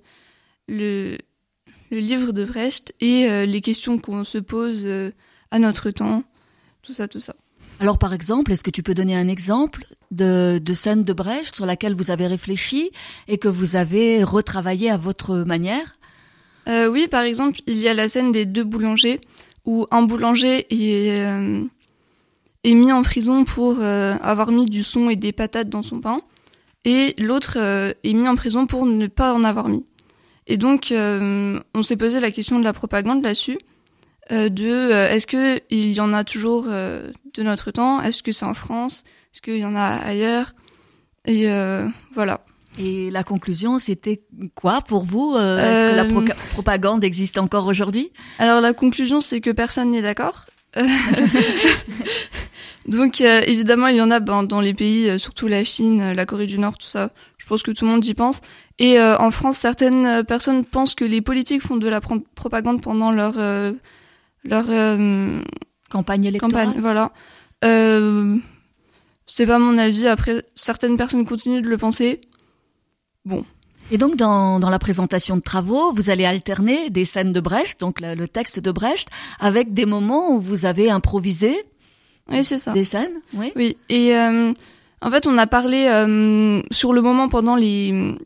le, 0.68 1.18
le 1.90 1.98
livre 1.98 2.32
de 2.32 2.44
Brecht 2.44 2.94
et 3.00 3.28
euh, 3.28 3.44
les 3.44 3.60
questions 3.60 3.98
qu'on 3.98 4.24
se 4.24 4.38
pose 4.38 4.82
euh, 4.86 5.12
à 5.50 5.58
notre 5.58 5.90
temps, 5.90 6.24
tout 6.82 6.92
ça, 6.92 7.08
tout 7.08 7.20
ça. 7.20 7.36
Alors 7.78 7.98
par 7.98 8.12
exemple, 8.14 8.52
est-ce 8.52 8.64
que 8.64 8.70
tu 8.70 8.82
peux 8.82 8.94
donner 8.94 9.16
un 9.16 9.28
exemple 9.28 9.84
de, 10.10 10.58
de 10.58 10.72
scène 10.72 11.04
de 11.04 11.12
Brecht 11.12 11.54
sur 11.54 11.66
laquelle 11.66 11.94
vous 11.94 12.10
avez 12.10 12.26
réfléchi 12.26 12.90
et 13.28 13.38
que 13.38 13.48
vous 13.48 13.76
avez 13.76 14.24
retravaillé 14.24 14.90
à 14.90 14.96
votre 14.96 15.44
manière? 15.44 15.92
Euh, 16.68 16.88
Oui, 16.88 17.06
par 17.06 17.22
exemple, 17.22 17.60
il 17.66 17.78
y 17.78 17.88
a 17.88 17.94
la 17.94 18.08
scène 18.08 18.32
des 18.32 18.46
deux 18.46 18.64
boulangers 18.64 19.20
où 19.66 19.86
un 19.90 20.02
boulanger 20.02 20.66
est, 20.70 21.20
euh, 21.20 21.64
est 22.64 22.74
mis 22.74 22.92
en 22.92 23.02
prison 23.02 23.44
pour 23.44 23.80
avoir 23.80 24.52
mis 24.52 24.64
du 24.64 24.82
son 24.82 25.10
et 25.10 25.16
des 25.16 25.32
patates 25.32 25.68
dans 25.68 25.82
son 25.82 26.00
pain 26.00 26.20
et 26.84 27.14
l'autre 27.18 27.56
est 27.58 28.12
mis 28.12 28.28
en 28.28 28.36
prison 28.36 28.66
pour 28.66 28.86
ne 28.86 29.06
pas 29.06 29.34
en 29.34 29.44
avoir 29.44 29.68
mis. 29.68 29.84
Et 30.46 30.56
donc, 30.56 30.92
euh, 30.92 31.58
on 31.74 31.82
s'est 31.82 31.96
posé 31.96 32.20
la 32.20 32.30
question 32.30 32.58
de 32.58 32.64
la 32.64 32.72
propagande 32.72 33.22
là-dessus, 33.22 33.58
euh, 34.30 34.48
de 34.48 34.64
euh, 34.66 35.10
est-ce 35.10 35.26
que 35.26 35.60
il 35.70 35.92
y 35.92 36.00
en 36.00 36.12
a 36.12 36.24
toujours 36.24 36.66
de 36.66 37.42
notre 37.42 37.70
temps, 37.72 38.00
est-ce 38.00 38.22
que 38.22 38.32
c'est 38.32 38.44
en 38.44 38.54
France, 38.54 39.02
est-ce 39.32 39.42
qu'il 39.42 39.58
y 39.58 39.64
en 39.64 39.74
a 39.74 39.86
ailleurs, 39.86 40.54
et 41.26 41.48
voilà. 42.12 42.42
Et 42.78 43.10
la 43.10 43.24
conclusion, 43.24 43.78
c'était 43.78 44.20
quoi 44.54 44.82
pour 44.82 45.04
vous 45.04 45.34
Est-ce 45.36 45.92
que 45.92 45.96
la 45.96 46.04
propagande 46.50 47.02
existe 47.04 47.38
encore 47.38 47.66
aujourd'hui? 47.66 48.12
Alors 48.38 48.60
la 48.60 48.74
conclusion, 48.74 49.20
c'est 49.20 49.40
que 49.40 49.50
personne 49.50 49.90
n'est 49.90 50.02
d'accord. 50.02 50.46
Donc 52.86 53.22
évidemment, 53.22 53.86
il 53.88 53.96
y 53.96 54.00
en 54.00 54.10
a 54.10 54.20
ben, 54.20 54.42
dans 54.42 54.60
les 54.60 54.74
pays, 54.74 55.18
surtout 55.18 55.48
la 55.48 55.64
Chine, 55.64 56.12
la 56.12 56.26
Corée 56.26 56.46
du 56.46 56.58
Nord, 56.58 56.76
tout 56.76 56.86
ça. 56.86 57.10
Je 57.38 57.46
pense 57.46 57.62
que 57.62 57.70
tout 57.70 57.84
le 57.84 57.92
monde 57.92 58.04
y 58.04 58.12
pense. 58.12 58.42
Et 58.78 58.98
euh, 58.98 59.16
en 59.18 59.30
France, 59.30 59.56
certaines 59.56 60.06
euh, 60.06 60.22
personnes 60.22 60.64
pensent 60.64 60.94
que 60.94 61.04
les 61.04 61.22
politiques 61.22 61.62
font 61.62 61.76
de 61.76 61.88
la 61.88 62.00
propagande 62.00 62.82
pendant 62.82 63.10
leur 63.10 63.34
euh, 63.38 63.72
leur 64.44 64.66
campagne 65.88 66.24
électorale. 66.24 66.66
Campagne, 66.66 66.80
voilà. 66.80 67.12
Euh, 67.64 68.36
c'est 69.26 69.46
pas 69.46 69.58
mon 69.58 69.78
avis. 69.78 70.06
Après, 70.06 70.44
certaines 70.54 70.96
personnes 70.96 71.24
continuent 71.24 71.62
de 71.62 71.68
le 71.68 71.78
penser. 71.78 72.20
Bon. 73.24 73.44
Et 73.90 73.98
donc, 73.98 74.16
dans, 74.16 74.58
dans 74.58 74.70
la 74.70 74.78
présentation 74.78 75.36
de 75.36 75.42
travaux, 75.42 75.92
vous 75.92 76.10
allez 76.10 76.24
alterner 76.24 76.90
des 76.90 77.04
scènes 77.04 77.32
de 77.32 77.40
Brecht, 77.40 77.80
donc 77.80 78.00
le 78.00 78.26
texte 78.26 78.58
de 78.58 78.72
Brecht, 78.72 79.08
avec 79.38 79.74
des 79.74 79.86
moments 79.86 80.32
où 80.32 80.40
vous 80.40 80.66
avez 80.66 80.90
improvisé. 80.90 81.56
Oui, 82.28 82.42
c'est 82.44 82.58
ça. 82.58 82.72
Des 82.72 82.84
scènes, 82.84 83.20
oui. 83.34 83.52
Oui. 83.54 83.76
Et 83.88 84.16
euh, 84.16 84.52
en 85.00 85.10
fait, 85.10 85.26
on 85.26 85.38
a 85.38 85.46
parlé 85.46 85.86
euh, 85.86 86.60
sur 86.72 86.92
le 86.92 87.00
moment 87.00 87.28
pendant 87.28 87.54
les, 87.54 88.16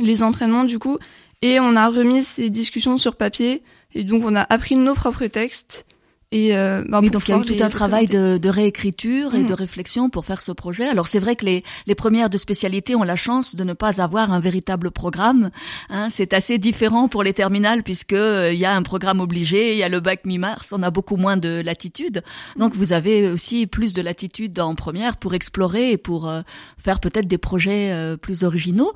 les 0.00 0.22
entraînements, 0.22 0.64
du 0.64 0.78
coup, 0.78 0.98
et 1.42 1.60
on 1.60 1.76
a 1.76 1.88
remis 1.88 2.22
ces 2.22 2.50
discussions 2.50 2.98
sur 2.98 3.16
papier. 3.16 3.62
Et 3.94 4.04
donc, 4.04 4.24
on 4.24 4.34
a 4.34 4.42
appris 4.42 4.76
nos 4.76 4.94
propres 4.94 5.26
textes 5.26 5.86
et 6.34 6.56
euh, 6.56 6.82
bah, 6.88 7.00
donc 7.00 7.28
il 7.28 7.30
y 7.30 7.34
a 7.34 7.38
eu 7.38 7.44
tout 7.44 7.62
un 7.62 7.68
travail 7.68 8.06
de, 8.06 8.38
de, 8.38 8.48
réécriture 8.48 9.36
et 9.36 9.44
de 9.44 9.52
mm. 9.52 9.54
réflexion 9.54 10.10
pour 10.10 10.24
faire 10.24 10.42
ce 10.42 10.50
projet. 10.50 10.88
Alors 10.88 11.06
c'est 11.06 11.20
vrai 11.20 11.36
que 11.36 11.46
les, 11.46 11.62
les 11.86 11.94
premières 11.94 12.28
de 12.28 12.38
spécialité 12.38 12.96
ont 12.96 13.04
la 13.04 13.14
chance 13.14 13.54
de 13.54 13.62
ne 13.62 13.72
pas 13.72 14.02
avoir 14.02 14.32
un 14.32 14.40
véritable 14.40 14.90
programme. 14.90 15.50
Hein. 15.90 16.08
C'est 16.10 16.32
assez 16.32 16.58
différent 16.58 17.06
pour 17.06 17.22
les 17.22 17.34
terminales 17.34 17.84
puisque 17.84 18.14
euh, 18.14 18.52
il 18.52 18.58
y 18.58 18.64
a 18.64 18.74
un 18.74 18.82
programme 18.82 19.20
obligé, 19.20 19.74
il 19.74 19.78
y 19.78 19.84
a 19.84 19.88
le 19.88 20.00
bac 20.00 20.24
mi-mars, 20.24 20.72
on 20.76 20.82
a 20.82 20.90
beaucoup 20.90 21.16
moins 21.16 21.36
de 21.36 21.62
latitude. 21.64 22.24
Donc 22.58 22.74
vous 22.74 22.92
avez 22.92 23.28
aussi 23.30 23.68
plus 23.68 23.94
de 23.94 24.02
latitude 24.02 24.58
en 24.58 24.74
première 24.74 25.18
pour 25.18 25.34
explorer 25.34 25.92
et 25.92 25.98
pour 25.98 26.28
euh, 26.28 26.42
faire 26.78 26.98
peut-être 26.98 27.28
des 27.28 27.38
projets 27.38 27.92
euh, 27.92 28.16
plus 28.16 28.42
originaux. 28.42 28.92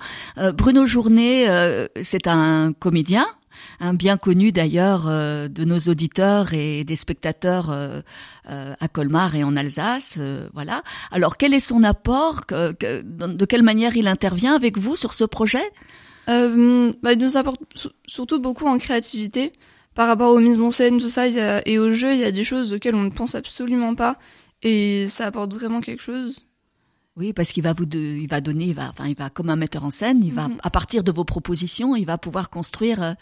Bruno 0.55 0.87
Journet, 0.87 1.47
c'est 2.03 2.27
un 2.27 2.73
comédien 2.73 3.27
un 3.81 3.95
bien 3.95 4.17
connu 4.17 4.53
d'ailleurs 4.53 5.09
euh, 5.09 5.49
de 5.49 5.65
nos 5.65 5.79
auditeurs 5.79 6.55
et 6.55 6.85
des 6.85 6.97
spectateurs 6.97 7.71
euh, 7.71 8.01
euh, 8.51 8.75
à 8.79 8.89
Colmar 8.89 9.35
et 9.37 9.45
en 9.45 9.57
Alsace. 9.57 10.19
voilà. 10.53 10.83
Alors 11.11 11.37
quel 11.37 11.55
est 11.55 11.61
son 11.61 11.83
apport 11.83 12.43
De 12.49 13.45
quelle 13.45 13.63
manière 13.63 13.97
il 13.97 14.09
intervient 14.09 14.55
avec 14.55 14.79
vous 14.79 14.97
sur 14.97 15.15
ce 15.15 15.25
projet? 15.25 15.71
Bah, 16.27 17.13
Il 17.13 17.19
nous 17.19 17.37
apporte 17.37 17.61
surtout 18.07 18.39
beaucoup 18.39 18.67
en 18.67 18.79
créativité 18.79 19.53
par 19.95 20.09
rapport 20.09 20.33
aux 20.33 20.41
mises 20.41 20.61
en 20.61 20.71
scène, 20.71 20.99
tout 20.99 21.09
ça, 21.09 21.27
et 21.27 21.79
au 21.79 21.91
jeu, 21.91 22.13
il 22.13 22.21
y 22.21 22.25
a 22.25 22.31
des 22.31 22.45
choses 22.45 22.73
auxquelles 22.73 22.95
on 22.95 23.03
ne 23.03 23.11
pense 23.11 23.35
absolument 23.35 23.97
pas, 23.97 24.17
et 24.63 25.07
ça 25.09 25.27
apporte 25.27 25.53
vraiment 25.55 25.81
quelque 25.81 26.03
chose. 26.03 26.48
Oui, 27.19 27.33
parce 27.33 27.51
qu'il 27.51 27.65
va 27.65 27.73
vous, 27.73 27.85
de, 27.85 27.99
il 27.99 28.29
va 28.29 28.41
donner, 28.41 28.67
il 28.67 28.75
va, 28.75 28.89
enfin, 28.89 29.07
il 29.09 29.17
va 29.17 29.29
comme 29.29 29.51
un 29.51 29.57
metteur 29.57 29.85
en 29.85 29.91
scène, 29.91 30.23
il 30.23 30.33
va 30.33 30.47
mhm. 30.47 30.59
à 30.63 30.71
partir 30.71 31.03
de 31.03 31.11
vos 31.11 31.25
propositions, 31.25 31.97
il 31.97 32.05
va 32.05 32.17
pouvoir 32.17 32.49
construire 32.49 33.03
euh, 33.03 33.13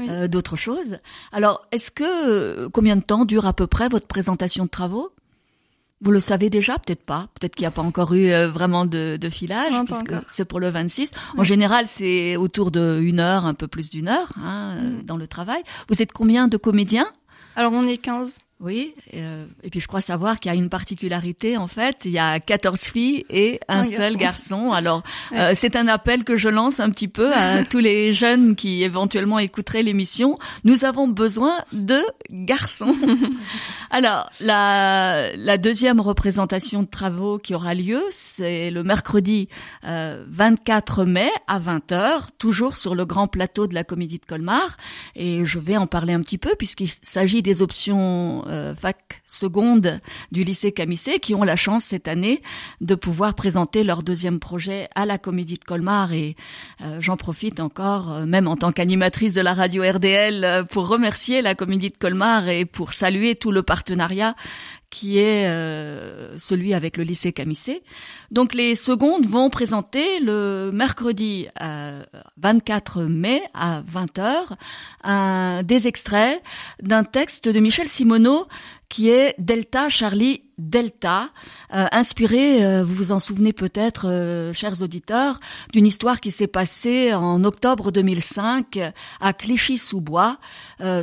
euh, 0.00 0.28
d'autres 0.28 0.56
choses. 0.56 0.98
Alors, 1.30 1.62
est-ce 1.70 1.92
que 1.92 2.02
euh, 2.04 2.68
combien 2.68 2.96
de 2.96 3.02
temps 3.02 3.24
dure 3.24 3.46
à 3.46 3.52
peu 3.52 3.68
près 3.68 3.88
votre 3.88 4.08
présentation 4.08 4.64
de 4.64 4.70
travaux? 4.70 5.12
Vous 6.00 6.10
le 6.10 6.18
savez 6.18 6.50
déjà, 6.50 6.80
peut-être 6.80 7.04
pas, 7.04 7.28
peut-être 7.38 7.54
qu'il 7.54 7.62
n'y 7.62 7.68
a 7.68 7.70
pas 7.70 7.82
encore 7.82 8.12
eu 8.12 8.28
vraiment 8.48 8.84
de, 8.84 9.16
de 9.18 9.28
filage, 9.30 9.72
puisque 9.86 10.12
c'est 10.32 10.44
pour 10.44 10.58
le 10.60 10.68
26. 10.68 11.12
En 11.38 11.44
général, 11.44 11.86
c'est 11.86 12.36
autour 12.36 12.72
de 12.72 13.00
une 13.00 13.20
heure, 13.20 13.46
un 13.46 13.54
peu 13.54 13.68
plus 13.68 13.88
d'une 13.88 14.08
heure, 14.08 14.32
hein, 14.36 14.76
mhm. 14.82 15.02
dans 15.04 15.16
le 15.16 15.26
travail. 15.28 15.62
Vous 15.88 16.02
êtes 16.02 16.12
combien 16.12 16.48
de 16.48 16.56
comédiens? 16.56 17.06
Alors, 17.56 17.72
on 17.72 17.86
est 17.86 17.98
15. 17.98 18.38
Oui, 18.60 18.94
euh, 19.14 19.46
et 19.64 19.68
puis 19.68 19.80
je 19.80 19.88
crois 19.88 20.00
savoir 20.00 20.38
qu'il 20.38 20.50
y 20.50 20.54
a 20.54 20.56
une 20.56 20.68
particularité 20.68 21.56
en 21.56 21.66
fait, 21.66 22.02
il 22.04 22.12
y 22.12 22.20
a 22.20 22.38
14 22.38 22.80
filles 22.80 23.26
et 23.28 23.58
un, 23.66 23.82
seul 23.82 24.16
garçon. 24.16 24.72
Alors 24.72 25.02
euh, 25.32 25.52
c'est 25.56 25.74
un 25.74 25.88
appel 25.88 26.22
que 26.22 26.36
je 26.36 26.48
lance 26.48 26.78
un 26.78 26.88
petit 26.90 27.08
peu 27.08 27.34
à 27.34 27.64
tous 27.70 27.80
les 27.80 28.12
jeunes 28.12 28.54
qui 28.54 28.84
éventuellement 28.84 29.40
écouteraient 29.40 29.82
l'émission. 29.82 30.38
Nous 30.62 30.84
avons 30.84 31.08
besoin 31.08 31.58
de 31.72 32.00
garçons. 32.30 32.94
Alors 33.90 34.30
la, 34.38 35.34
la 35.36 35.58
deuxième 35.58 36.00
représentation 36.00 36.84
de 36.84 36.88
travaux 36.88 37.38
qui 37.38 37.56
aura 37.56 37.74
lieu, 37.74 38.02
c'est 38.10 38.70
le 38.70 38.84
mercredi 38.84 39.48
24 39.82 41.00
euh, 41.00 41.04
mai 41.04 41.30
à 41.48 41.58
20h, 41.58 42.28
toujours 42.38 42.76
sur 42.76 42.94
le 42.94 43.04
grand 43.04 43.26
plateau 43.26 43.66
de 43.66 43.74
la 43.74 43.82
Comédie 43.82 44.20
de 44.20 44.26
Colmar. 44.26 44.76
Et 45.16 45.44
je 45.44 45.58
vais 45.58 45.76
en 45.76 45.88
parler 45.88 46.12
un 46.12 46.20
petit 46.20 46.38
peu 46.38 46.54
puisqu'il 46.56 46.90
s'agit 47.02 47.42
des 47.42 47.60
options 47.60 48.43
euh, 48.46 48.74
fac 48.74 49.22
seconde 49.26 50.00
du 50.32 50.42
lycée 50.42 50.72
Camissé 50.72 51.18
qui 51.18 51.34
ont 51.34 51.44
la 51.44 51.56
chance 51.56 51.84
cette 51.84 52.08
année 52.08 52.42
de 52.80 52.94
pouvoir 52.94 53.34
présenter 53.34 53.84
leur 53.84 54.02
deuxième 54.02 54.40
projet 54.40 54.88
à 54.94 55.06
la 55.06 55.18
Comédie 55.18 55.58
de 55.58 55.64
Colmar. 55.64 56.12
Et 56.12 56.36
euh, 56.82 56.98
j'en 57.00 57.16
profite 57.16 57.60
encore, 57.60 58.12
euh, 58.12 58.26
même 58.26 58.48
en 58.48 58.56
tant 58.56 58.72
qu'animatrice 58.72 59.34
de 59.34 59.40
la 59.40 59.54
radio 59.54 59.82
RDL, 59.82 60.66
pour 60.70 60.88
remercier 60.88 61.42
la 61.42 61.54
Comédie 61.54 61.90
de 61.90 61.96
Colmar 61.96 62.48
et 62.48 62.64
pour 62.64 62.92
saluer 62.92 63.34
tout 63.34 63.52
le 63.52 63.62
partenariat 63.62 64.34
qui 64.94 65.18
est 65.18 65.48
euh, 65.48 66.38
celui 66.38 66.72
avec 66.72 66.96
le 66.96 67.02
lycée 67.02 67.32
Camissé. 67.32 67.82
Donc 68.30 68.54
les 68.54 68.76
secondes 68.76 69.26
vont 69.26 69.50
présenter 69.50 70.20
le 70.20 70.70
mercredi 70.72 71.48
24 72.36 73.02
mai 73.02 73.42
à 73.54 73.82
20h 73.82 75.64
des 75.64 75.88
extraits 75.88 76.40
d'un 76.80 77.02
texte 77.02 77.48
de 77.48 77.58
Michel 77.58 77.88
Simoneau 77.88 78.46
qui 78.88 79.08
est 79.08 79.34
Delta 79.38 79.88
Charlie 79.88 80.44
Delta, 80.58 81.30
euh, 81.74 81.86
inspiré, 81.90 82.64
euh, 82.64 82.84
vous 82.84 82.94
vous 82.94 83.10
en 83.10 83.18
souvenez 83.18 83.52
peut-être, 83.52 84.52
chers 84.54 84.80
auditeurs, 84.82 85.40
d'une 85.72 85.86
histoire 85.86 86.20
qui 86.20 86.30
s'est 86.30 86.46
passée 86.46 87.12
en 87.12 87.42
octobre 87.42 87.90
2005 87.90 88.78
à 89.20 89.32
Clichy-sous-Bois. 89.32 90.38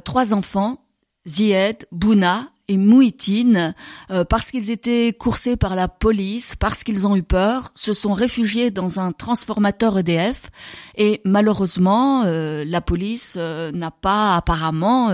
trois 0.06 0.34
enfants, 0.34 0.86
Zied, 1.26 1.86
Bouna 1.92 2.48
et 2.72 2.78
Mouitine, 2.78 3.76
euh, 4.12 4.24
parce 4.24 4.50
qu'ils 4.50 4.72
étaient 4.72 5.12
coursés 5.12 5.58
par 5.58 5.76
la 5.76 5.90
police, 5.90 6.56
parce 6.56 6.86
qu'ils 6.86 7.06
ont 7.06 7.18
eu 7.18 7.24
peur, 7.24 7.70
se 7.76 7.92
sont 7.92 8.14
réfugiés 8.14 8.72
dans 8.72 9.02
un 9.02 9.12
transformateur 9.12 10.00
EDF 10.00 10.50
et 10.96 11.20
malheureusement 11.26 12.24
euh, 12.24 12.64
la 12.66 12.80
police 12.80 13.36
euh, 13.38 13.74
n'a 13.74 13.92
pas 13.92 14.38
apparemment 14.38 15.10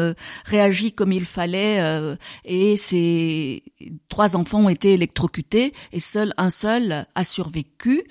réagi 0.46 0.92
comme 0.92 1.12
il 1.12 1.26
fallait 1.26 1.82
et 2.46 2.78
ces 2.78 3.64
trois 4.10 4.36
enfants 4.36 4.66
ont 4.66 4.70
été 4.70 4.94
électrocutés 4.94 5.74
et 5.92 6.00
seul 6.00 6.34
un 6.38 6.52
seul 6.52 7.06
a 7.16 7.24
survécu 7.24 8.04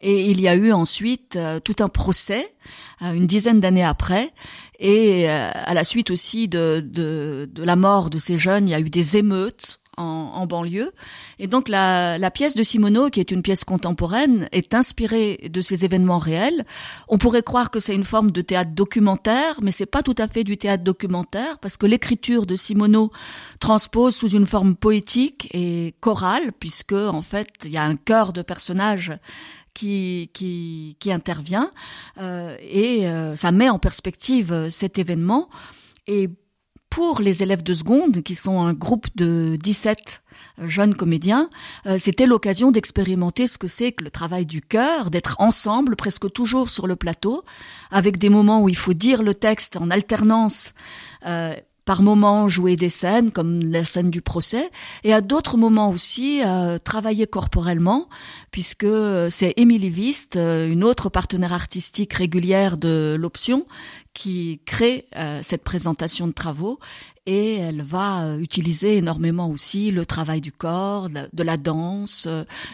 et 0.00 0.30
il 0.30 0.40
y 0.40 0.48
a 0.48 0.54
eu 0.54 0.72
ensuite 0.72 1.38
tout 1.64 1.76
un 1.80 1.88
procès 1.88 2.54
une 3.00 3.26
dizaine 3.26 3.60
d'années 3.60 3.84
après 3.84 4.32
et 4.78 5.28
euh, 5.28 5.50
à 5.52 5.74
la 5.74 5.84
suite 5.84 6.10
aussi 6.10 6.48
de, 6.48 6.80
de, 6.80 7.48
de, 7.52 7.64
la 7.64 7.76
mort 7.76 8.10
de 8.10 8.18
ces 8.18 8.38
jeunes, 8.38 8.68
il 8.68 8.70
y 8.70 8.74
a 8.74 8.80
eu 8.80 8.90
des 8.90 9.16
émeutes 9.16 9.80
en, 9.96 10.46
banlieue. 10.46 10.92
Et 11.40 11.48
donc 11.48 11.68
la, 11.68 12.18
la, 12.18 12.30
pièce 12.30 12.54
de 12.54 12.62
Simoneau, 12.62 13.10
qui 13.10 13.18
est 13.18 13.32
une 13.32 13.42
pièce 13.42 13.64
contemporaine, 13.64 14.48
est 14.52 14.72
inspirée 14.72 15.50
de 15.52 15.60
ces 15.60 15.84
événements 15.84 16.18
réels. 16.18 16.64
On 17.08 17.18
pourrait 17.18 17.42
croire 17.42 17.72
que 17.72 17.80
c'est 17.80 17.96
une 17.96 18.04
forme 18.04 18.30
de 18.30 18.40
théâtre 18.40 18.70
documentaire, 18.70 19.58
mais 19.60 19.72
c'est 19.72 19.86
pas 19.86 20.04
tout 20.04 20.14
à 20.18 20.28
fait 20.28 20.44
du 20.44 20.56
théâtre 20.56 20.84
documentaire 20.84 21.58
parce 21.58 21.76
que 21.76 21.86
l'écriture 21.86 22.46
de 22.46 22.54
Simoneau 22.54 23.10
transpose 23.58 24.14
sous 24.14 24.30
une 24.30 24.46
forme 24.46 24.76
poétique 24.76 25.48
et 25.52 25.94
chorale, 25.98 26.52
puisque 26.60 26.92
en 26.92 27.22
fait 27.22 27.48
il 27.64 27.72
y 27.72 27.76
a 27.76 27.84
un 27.84 27.96
chœur 27.96 28.32
de 28.32 28.42
personnages 28.42 29.12
qui, 29.78 30.96
intervient 31.06 31.70
euh, 32.18 32.56
et 32.60 33.08
euh, 33.08 33.36
ça 33.36 33.52
met 33.52 33.68
en 33.68 33.78
perspective 33.78 34.52
euh, 34.52 34.70
cet 34.70 34.98
événement. 34.98 35.48
Et 36.06 36.28
pour 36.90 37.20
les 37.20 37.42
élèves 37.42 37.62
de 37.62 37.74
seconde, 37.74 38.22
qui 38.22 38.34
sont 38.34 38.60
un 38.60 38.72
groupe 38.72 39.06
de 39.14 39.56
17 39.62 40.22
jeunes 40.62 40.94
comédiens, 40.94 41.50
c'était 41.98 42.26
l'occasion 42.26 42.70
d'expérimenter 42.72 43.46
ce 43.46 43.58
que 43.58 43.68
c'est 43.68 43.92
que 43.92 44.02
le 44.02 44.10
travail 44.10 44.46
du 44.46 44.62
cœur, 44.62 45.10
d'être 45.10 45.36
ensemble 45.38 45.96
presque 45.96 46.32
toujours 46.32 46.70
sur 46.70 46.86
le 46.86 46.96
plateau, 46.96 47.44
avec 47.90 48.18
des 48.18 48.30
moments 48.30 48.62
où 48.62 48.70
il 48.70 48.76
faut 48.76 48.94
dire 48.94 49.22
le 49.22 49.34
texte 49.34 49.76
en 49.76 49.90
alternance 49.90 50.72
par 51.88 52.02
moments 52.02 52.48
jouer 52.48 52.76
des 52.76 52.90
scènes 52.90 53.30
comme 53.30 53.60
la 53.62 53.82
scène 53.82 54.10
du 54.10 54.20
procès 54.20 54.68
et 55.04 55.14
à 55.14 55.22
d'autres 55.22 55.56
moments 55.56 55.88
aussi 55.88 56.42
euh, 56.44 56.76
travailler 56.76 57.26
corporellement 57.26 58.10
puisque 58.50 58.86
c'est 59.30 59.54
Émilie 59.56 59.88
Vist, 59.88 60.36
euh, 60.36 60.70
une 60.70 60.84
autre 60.84 61.08
partenaire 61.08 61.54
artistique 61.54 62.12
régulière 62.12 62.76
de 62.76 63.16
l'option, 63.18 63.64
qui 64.18 64.60
crée 64.66 65.06
euh, 65.14 65.38
cette 65.44 65.62
présentation 65.62 66.26
de 66.26 66.32
travaux 66.32 66.80
et 67.24 67.54
elle 67.54 67.82
va 67.82 68.24
euh, 68.24 68.38
utiliser 68.40 68.96
énormément 68.96 69.48
aussi 69.48 69.92
le 69.92 70.04
travail 70.04 70.40
du 70.40 70.50
corps, 70.50 71.08
de 71.08 71.42
la 71.44 71.56
danse, 71.56 72.26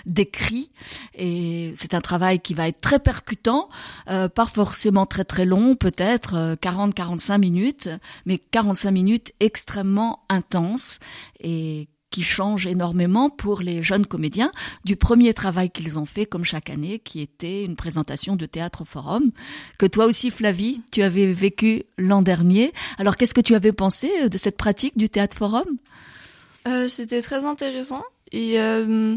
des 0.07 0.24
cris. 0.24 0.70
Et 1.14 1.72
c'est 1.76 1.92
un 1.92 2.00
travail 2.00 2.40
qui 2.40 2.54
va 2.54 2.68
être 2.68 2.80
très 2.80 2.98
percutant, 2.98 3.68
pas 4.07 4.46
forcément 4.46 5.04
très 5.04 5.24
très 5.24 5.44
long, 5.44 5.74
peut-être 5.74 6.57
40-45 6.62 7.38
minutes, 7.38 7.90
mais 8.24 8.38
45 8.38 8.90
minutes 8.90 9.33
extrêmement 9.40 10.20
intenses 10.30 10.98
et 11.40 11.88
qui 12.14 12.22
change 12.22 12.68
énormément 12.68 13.29
pour 13.29 13.61
les 13.61 13.83
jeunes 13.83 14.07
comédiens 14.07 14.53
du 14.85 14.94
premier 14.94 15.35
travail 15.35 15.68
qu'ils 15.68 15.98
ont 15.98 16.05
fait 16.05 16.27
comme 16.27 16.44
chaque 16.44 16.70
année, 16.70 17.00
qui 17.00 17.20
était 17.20 17.64
une 17.64 17.74
présentation 17.74 18.37
de 18.37 18.46
théâtre 18.46 18.85
forum, 18.85 19.33
que 19.81 19.87
toi 19.87 20.05
aussi 20.05 20.31
Flavie, 20.31 20.81
tu 20.92 21.03
avais 21.03 21.27
vécu 21.27 21.83
l'an 21.98 22.22
dernier. 22.22 22.72
Alors 22.98 23.16
qu'est-ce 23.16 23.35
que 23.35 23.40
tu 23.40 23.57
avais 23.57 23.72
pensé 23.72 24.29
de 24.29 24.38
cette 24.38 24.57
pratique 24.57 24.96
du 24.96 25.09
théâtre 25.09 25.37
forum? 25.37 25.64
Euh, 26.68 26.87
C'était 26.87 27.20
très 27.20 27.46
intéressant 27.46 28.05
et 28.31 28.61
euh, 28.61 29.16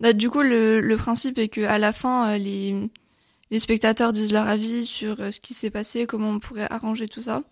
bah, 0.00 0.14
du 0.14 0.30
coup 0.30 0.40
le, 0.40 0.96
principe 0.96 1.38
est 1.38 1.48
que 1.48 1.60
à 1.60 1.76
la 1.76 1.92
fin 1.92 2.30
euh, 2.30 2.38
les, 2.38 2.74
les 3.50 3.58
spectateurs 3.58 4.12
disent 4.12 4.32
leur 4.32 4.48
avis 4.48 4.86
sur 4.86 5.16
ce 5.30 5.38
qui 5.38 5.52
s'est 5.52 5.68
passé, 5.68 6.06
comment 6.06 6.30
on 6.30 6.38
pourrait 6.38 6.66
arranger 6.70 7.08
tout 7.08 7.20
ça. 7.20 7.42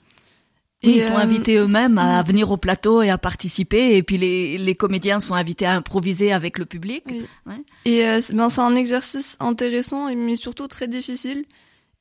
Oui, 0.84 0.94
ils 0.96 1.02
sont 1.02 1.14
euh, 1.14 1.18
invités 1.18 1.56
eux-mêmes 1.56 1.96
à 1.96 2.22
venir 2.22 2.50
au 2.50 2.58
plateau 2.58 3.00
et 3.02 3.08
à 3.08 3.16
participer, 3.16 3.96
et 3.96 4.02
puis 4.02 4.18
les, 4.18 4.58
les 4.58 4.74
comédiens 4.74 5.20
sont 5.20 5.34
invités 5.34 5.64
à 5.64 5.74
improviser 5.74 6.32
avec 6.32 6.58
le 6.58 6.66
public. 6.66 7.04
Ouais. 7.46 7.54
Et 7.86 8.06
euh, 8.06 8.20
ben, 8.34 8.48
c'est 8.50 8.60
un 8.60 8.76
exercice 8.76 9.36
intéressant, 9.40 10.14
mais 10.14 10.36
surtout 10.36 10.68
très 10.68 10.86
difficile. 10.86 11.46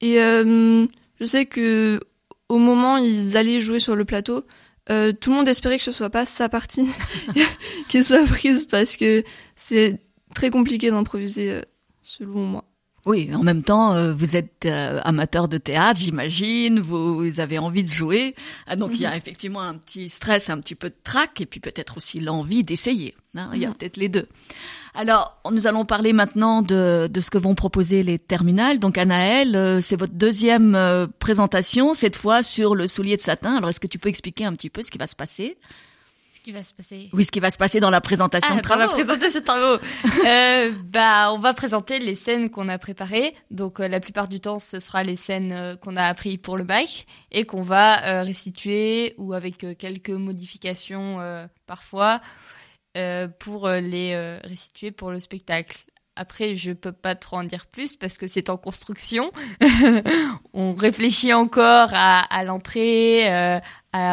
Et 0.01 0.19
euh, 0.19 0.85
je 1.19 1.25
sais 1.25 1.45
que 1.45 1.99
au 2.49 2.57
moment 2.57 2.95
où 2.95 2.97
ils 2.97 3.37
allaient 3.37 3.61
jouer 3.61 3.79
sur 3.79 3.95
le 3.95 4.05
plateau, 4.05 4.45
euh, 4.89 5.13
tout 5.13 5.31
le 5.31 5.37
monde 5.37 5.47
espérait 5.47 5.77
que 5.77 5.83
ce 5.83 5.91
soit 5.91 6.09
pas 6.09 6.25
sa 6.25 6.49
partie 6.49 6.87
qui 7.89 8.03
soit 8.03 8.25
prise 8.25 8.65
parce 8.65 8.97
que 8.97 9.23
c'est 9.55 9.99
très 10.33 10.49
compliqué 10.49 10.91
d'improviser 10.91 11.61
selon 12.03 12.45
moi. 12.45 12.65
Oui, 13.05 13.29
en 13.35 13.43
même 13.43 13.61
temps, 13.61 13.93
euh, 13.93 14.15
vous 14.15 14.35
êtes 14.35 14.65
euh, 14.65 14.99
amateur 15.03 15.47
de 15.47 15.57
théâtre, 15.57 15.99
j'imagine, 15.99 16.79
vous, 16.79 17.39
avez 17.39 17.59
envie 17.59 17.83
de 17.83 17.91
jouer. 17.91 18.33
Ah, 18.65 18.75
donc 18.75 18.93
il 18.95 19.01
y 19.01 19.05
a 19.05 19.11
mhm. 19.11 19.17
effectivement 19.17 19.61
un 19.61 19.75
petit 19.75 20.09
stress, 20.09 20.49
un 20.49 20.59
petit 20.59 20.73
peu 20.73 20.89
de 20.89 20.95
trac, 21.03 21.39
et 21.39 21.45
puis 21.45 21.59
peut-être 21.59 21.97
aussi 21.97 22.19
l'envie 22.19 22.63
d'essayer. 22.63 23.15
Hein, 23.35 23.51
il 23.53 23.61
y 23.61 23.65
a 23.65 23.69
mhm. 23.69 23.75
peut-être 23.75 23.97
les 23.97 24.09
deux. 24.09 24.27
Alors, 24.95 25.39
nous 25.51 25.67
allons 25.67 25.85
parler 25.85 26.13
maintenant 26.13 26.63
de, 26.63 27.07
de, 27.07 27.19
ce 27.19 27.29
que 27.29 27.37
vont 27.37 27.53
proposer 27.53 28.01
les 28.01 28.17
terminales. 28.17 28.79
Donc, 28.79 28.97
Anaël, 28.97 29.55
euh, 29.55 29.81
c'est 29.81 29.97
votre 29.97 30.13
deuxième 30.13 30.75
présentation, 31.19 31.93
cette 31.93 32.15
fois 32.15 32.41
sur 32.41 32.73
le 32.73 32.87
soulier 32.87 33.17
de 33.17 33.21
satin. 33.21 33.55
Alors, 33.57 33.69
est-ce 33.69 33.79
que 33.79 33.87
tu 33.87 33.99
peux 33.99 34.09
expliquer 34.09 34.45
un 34.45 34.55
petit 34.55 34.71
peu 34.71 34.81
ce 34.81 34.89
qui 34.89 34.97
va 34.97 35.05
se 35.05 35.15
passer? 35.15 35.57
Qui 36.45 36.51
va 36.51 36.63
se 36.63 36.75
passer 36.75 37.09
Oui, 37.11 37.25
ce 37.25 37.31
qui 37.31 37.39
va 37.39 37.49
se 37.49 37.57
passer 37.57 37.79
dans 37.79 37.89
la 37.89 38.01
présentation 38.01 38.53
ah, 38.53 38.57
de 38.57 38.61
travaux. 38.61 38.81
Dans 38.81 38.97
la 38.97 39.03
présentation 39.03 39.39
de 39.39 39.45
travaux. 39.45 39.79
euh, 40.27 40.71
bah, 40.83 41.33
on 41.33 41.39
va 41.39 41.55
présenter 41.55 41.97
les 41.97 42.13
scènes 42.13 42.51
qu'on 42.51 42.69
a 42.69 42.77
préparées. 42.77 43.33
Donc, 43.49 43.79
euh, 43.79 43.87
la 43.87 43.99
plupart 43.99 44.27
du 44.27 44.39
temps, 44.39 44.59
ce 44.59 44.79
sera 44.79 45.03
les 45.03 45.15
scènes 45.15 45.53
euh, 45.53 45.75
qu'on 45.75 45.95
a 45.95 46.03
appris 46.03 46.37
pour 46.37 46.55
le 46.55 46.63
bac 46.63 47.07
et 47.31 47.45
qu'on 47.45 47.63
va 47.63 48.21
restituer 48.21 49.15
ou 49.17 49.33
avec 49.33 49.65
quelques 49.77 50.11
modifications 50.11 51.19
parfois 51.65 52.21
pour 53.39 53.67
les 53.67 54.37
restituer 54.43 54.91
pour 54.91 55.11
le 55.11 55.19
spectacle. 55.19 55.85
Après, 56.15 56.55
je 56.55 56.71
peux 56.71 56.91
pas 56.91 57.15
trop 57.15 57.37
en 57.37 57.43
dire 57.43 57.65
plus 57.65 57.95
parce 57.95 58.17
que 58.17 58.27
c'est 58.27 58.49
en 58.49 58.57
construction. 58.57 59.31
on 60.53 60.73
réfléchit 60.73 61.33
encore 61.33 61.89
à, 61.93 62.21
à 62.33 62.43
l'entrée, 62.43 63.31
euh, 63.33 63.59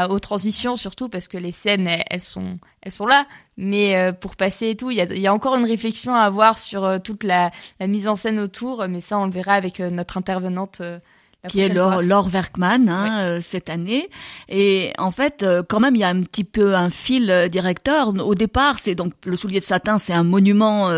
aux 0.09 0.19
transitions 0.19 0.77
surtout 0.77 1.09
parce 1.09 1.29
que 1.29 1.37
les 1.37 1.53
scènes 1.53 1.88
elles, 2.09 2.21
sont 2.21 2.59
elles 2.83 2.93
sont 2.93 3.07
là. 3.07 3.27
Mais 3.57 3.97
euh, 3.97 4.12
pour 4.12 4.37
passer 4.37 4.71
et 4.71 4.77
tout, 4.77 4.91
il 4.91 4.97
y 4.97 5.01
a, 5.01 5.05
y 5.05 5.27
a, 5.27 5.35
encore 5.35 5.55
une 5.57 5.67
réflexion 5.67 6.15
à 6.15 6.21
avoir 6.21 6.59
sur 6.59 6.85
euh, 6.85 6.99
toute 6.99 7.25
la, 7.25 7.51
la, 7.81 7.87
mise 7.87 8.09
en 8.09 8.17
scène 8.17 8.41
autour. 8.41 8.87
Mais 8.88 9.01
ça, 9.01 9.19
on 9.19 9.27
le 9.27 9.33
verra 9.33 9.55
avec 9.55 9.81
euh, 9.81 9.91
notre 9.91 10.17
intervenante 10.17 10.83
qui 11.48 11.61
est 11.61 11.68
Laure, 11.68 12.02
Laure 12.02 12.28
Werkman 12.28 12.88
hein, 12.88 13.20
euh, 13.20 13.38
cette 13.40 13.68
année. 13.68 14.09
Et 14.48 14.92
en 14.98 15.11
fait, 15.11 15.42
euh, 15.42 15.62
quand 15.66 15.81
même, 15.81 15.96
il 15.96 16.00
y 16.00 16.05
a 16.05 16.09
un 16.09 16.20
petit 16.20 16.44
peu 16.44 16.74
un 16.76 16.90
fil 16.90 17.31
euh, 17.31 17.48
directeur. 17.48 18.14
Au 18.24 18.35
départ, 18.35 18.78
c'est 18.78 18.94
donc 18.94 19.12
le 19.24 19.37
soulier 19.37 19.61
de 19.61 19.64
satin, 19.64 19.98
c'est 19.98 20.12
un 20.12 20.22
monument 20.22 20.90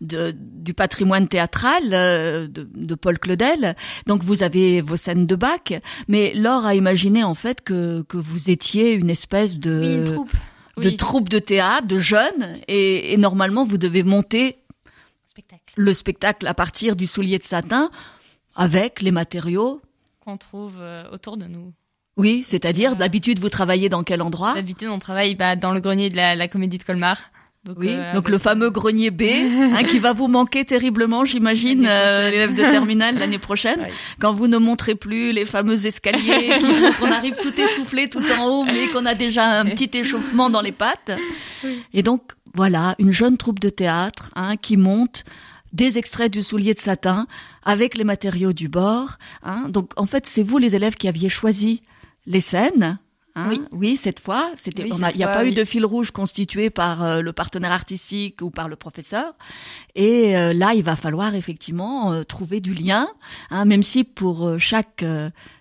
de, 0.00 0.34
du 0.36 0.74
patrimoine 0.74 1.28
théâtral 1.28 1.90
de, 1.90 2.68
de, 2.74 2.94
Paul 2.94 3.18
Claudel. 3.18 3.74
Donc 4.06 4.22
vous 4.22 4.42
avez 4.42 4.80
vos 4.80 4.96
scènes 4.96 5.26
de 5.26 5.36
bac, 5.36 5.80
mais 6.08 6.32
Laure 6.34 6.66
a 6.66 6.74
imaginé 6.74 7.24
en 7.24 7.34
fait 7.34 7.62
que 7.62 8.02
que 8.02 8.16
vous 8.16 8.50
étiez 8.50 8.92
une 8.92 9.10
espèce 9.10 9.60
de 9.60 10.04
troupe. 10.04 10.32
de 10.78 10.90
troupe 10.90 11.28
de 11.28 11.38
théâtre, 11.38 11.86
de 11.86 11.98
jeunes, 11.98 12.58
et, 12.68 13.12
et 13.12 13.16
normalement 13.16 13.64
vous 13.64 13.78
devez 13.78 14.02
monter 14.02 14.58
spectacle. 15.26 15.74
le 15.76 15.92
spectacle 15.92 16.46
à 16.46 16.54
partir 16.54 16.96
du 16.96 17.06
soulier 17.06 17.38
de 17.38 17.44
satin 17.44 17.90
avec 18.58 19.00
les 19.00 19.12
matériaux 19.12 19.80
qu'on 20.20 20.36
trouve 20.36 20.74
euh, 20.80 21.04
autour 21.10 21.38
de 21.38 21.46
nous. 21.46 21.72
Oui, 22.18 22.42
c'est-à-dire, 22.44 22.96
d'habitude, 22.96 23.38
vous 23.38 23.48
travaillez 23.48 23.88
dans 23.88 24.02
quel 24.02 24.20
endroit? 24.20 24.54
D'habitude, 24.54 24.88
on 24.88 24.98
travaille 24.98 25.36
bah, 25.36 25.54
dans 25.54 25.72
le 25.72 25.80
grenier 25.80 26.10
de 26.10 26.16
la, 26.16 26.34
la 26.34 26.48
Comédie 26.48 26.76
de 26.76 26.82
Colmar. 26.82 27.16
Donc, 27.64 27.76
oui, 27.78 27.88
euh, 27.90 28.14
donc 28.14 28.28
le 28.28 28.38
fameux 28.38 28.70
grenier 28.70 29.10
B, 29.10 29.22
hein, 29.22 29.84
qui 29.84 30.00
va 30.00 30.12
vous 30.12 30.26
manquer 30.26 30.64
terriblement, 30.64 31.24
j'imagine, 31.24 31.86
euh, 31.86 32.30
l'élève 32.30 32.54
de 32.54 32.62
terminale 32.62 33.18
l'année 33.18 33.38
prochaine, 33.38 33.86
quand 34.20 34.34
vous 34.34 34.48
ne 34.48 34.58
montrez 34.58 34.96
plus 34.96 35.32
les 35.32 35.44
fameux 35.44 35.86
escaliers, 35.86 36.50
qu'on 37.00 37.10
arrive 37.10 37.36
tout 37.40 37.58
essoufflé 37.60 38.10
tout 38.10 38.24
en 38.38 38.46
haut, 38.46 38.64
mais 38.64 38.88
qu'on 38.88 39.06
a 39.06 39.14
déjà 39.14 39.60
un 39.60 39.66
petit 39.66 39.90
échauffement 39.96 40.50
dans 40.50 40.60
les 40.60 40.72
pattes. 40.72 41.12
Et 41.94 42.02
donc, 42.02 42.22
voilà, 42.54 42.96
une 42.98 43.12
jeune 43.12 43.36
troupe 43.36 43.60
de 43.60 43.70
théâtre 43.70 44.30
hein, 44.34 44.56
qui 44.56 44.76
monte 44.76 45.24
des 45.72 45.98
extraits 45.98 46.32
du 46.32 46.42
soulier 46.42 46.74
de 46.74 46.78
satin 46.78 47.26
avec 47.64 47.96
les 47.96 48.04
matériaux 48.04 48.52
du 48.52 48.68
bord. 48.68 49.18
Hein. 49.42 49.68
Donc 49.68 49.92
en 49.96 50.06
fait, 50.06 50.26
c'est 50.26 50.42
vous 50.42 50.58
les 50.58 50.76
élèves 50.76 50.96
qui 50.96 51.08
aviez 51.08 51.28
choisi 51.28 51.82
les 52.26 52.40
scènes 52.40 52.98
Hein? 53.38 53.48
Oui. 53.50 53.60
oui, 53.70 53.96
cette 53.96 54.18
fois, 54.18 54.50
c'était, 54.56 54.88
il 54.88 55.16
n'y 55.16 55.22
a, 55.22 55.28
pas 55.28 55.46
eu 55.46 55.52
de 55.52 55.64
fil 55.64 55.84
rouge 55.84 56.10
constitué 56.10 56.70
par 56.70 57.04
euh, 57.04 57.20
le 57.20 57.32
partenaire 57.32 57.70
artistique 57.70 58.42
ou 58.42 58.50
par 58.50 58.68
le 58.68 58.74
professeur. 58.74 59.34
Et 59.94 60.36
euh, 60.36 60.52
là, 60.52 60.74
il 60.74 60.82
va 60.82 60.96
falloir 60.96 61.36
effectivement 61.36 62.12
euh, 62.12 62.24
trouver 62.24 62.60
du 62.60 62.74
lien, 62.74 63.06
hein, 63.50 63.64
même 63.64 63.84
si 63.84 64.02
pour 64.02 64.58
chaque 64.58 65.04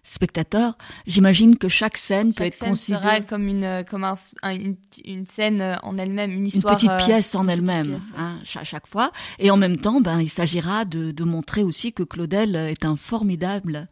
spectateur, 0.04 0.76
j'imagine 1.06 1.58
que 1.58 1.68
chaque 1.68 1.98
scène 1.98 2.34
peut 2.34 2.46
être 2.46 2.60
considérée 2.60 3.24
comme 3.26 3.48
une 3.48 3.84
comme 3.88 4.06
un, 4.06 4.16
une, 4.44 4.76
une, 5.06 5.28
scène 5.28 5.78
en 5.84 5.98
elle-même, 5.98 6.32
une 6.32 6.48
histoire, 6.48 6.74
une 6.74 6.90
petite 6.90 7.06
pièce 7.06 7.36
en 7.36 7.48
elle-même, 7.48 8.00
hein, 8.18 8.40
chaque, 8.44 8.66
chaque, 8.66 8.88
fois. 8.88 9.12
Et 9.38 9.52
en 9.52 9.58
même 9.58 9.78
temps, 9.78 10.02
ben, 10.02 10.20
il 10.20 10.30
s'agira 10.30 10.86
de, 10.86 11.12
de 11.12 11.24
montrer 11.24 11.64
aussi 11.64 11.94
que 11.94 12.04
Claudel 12.04 12.56
est 12.56 12.86
un 12.86 12.96
formidable 12.96 13.88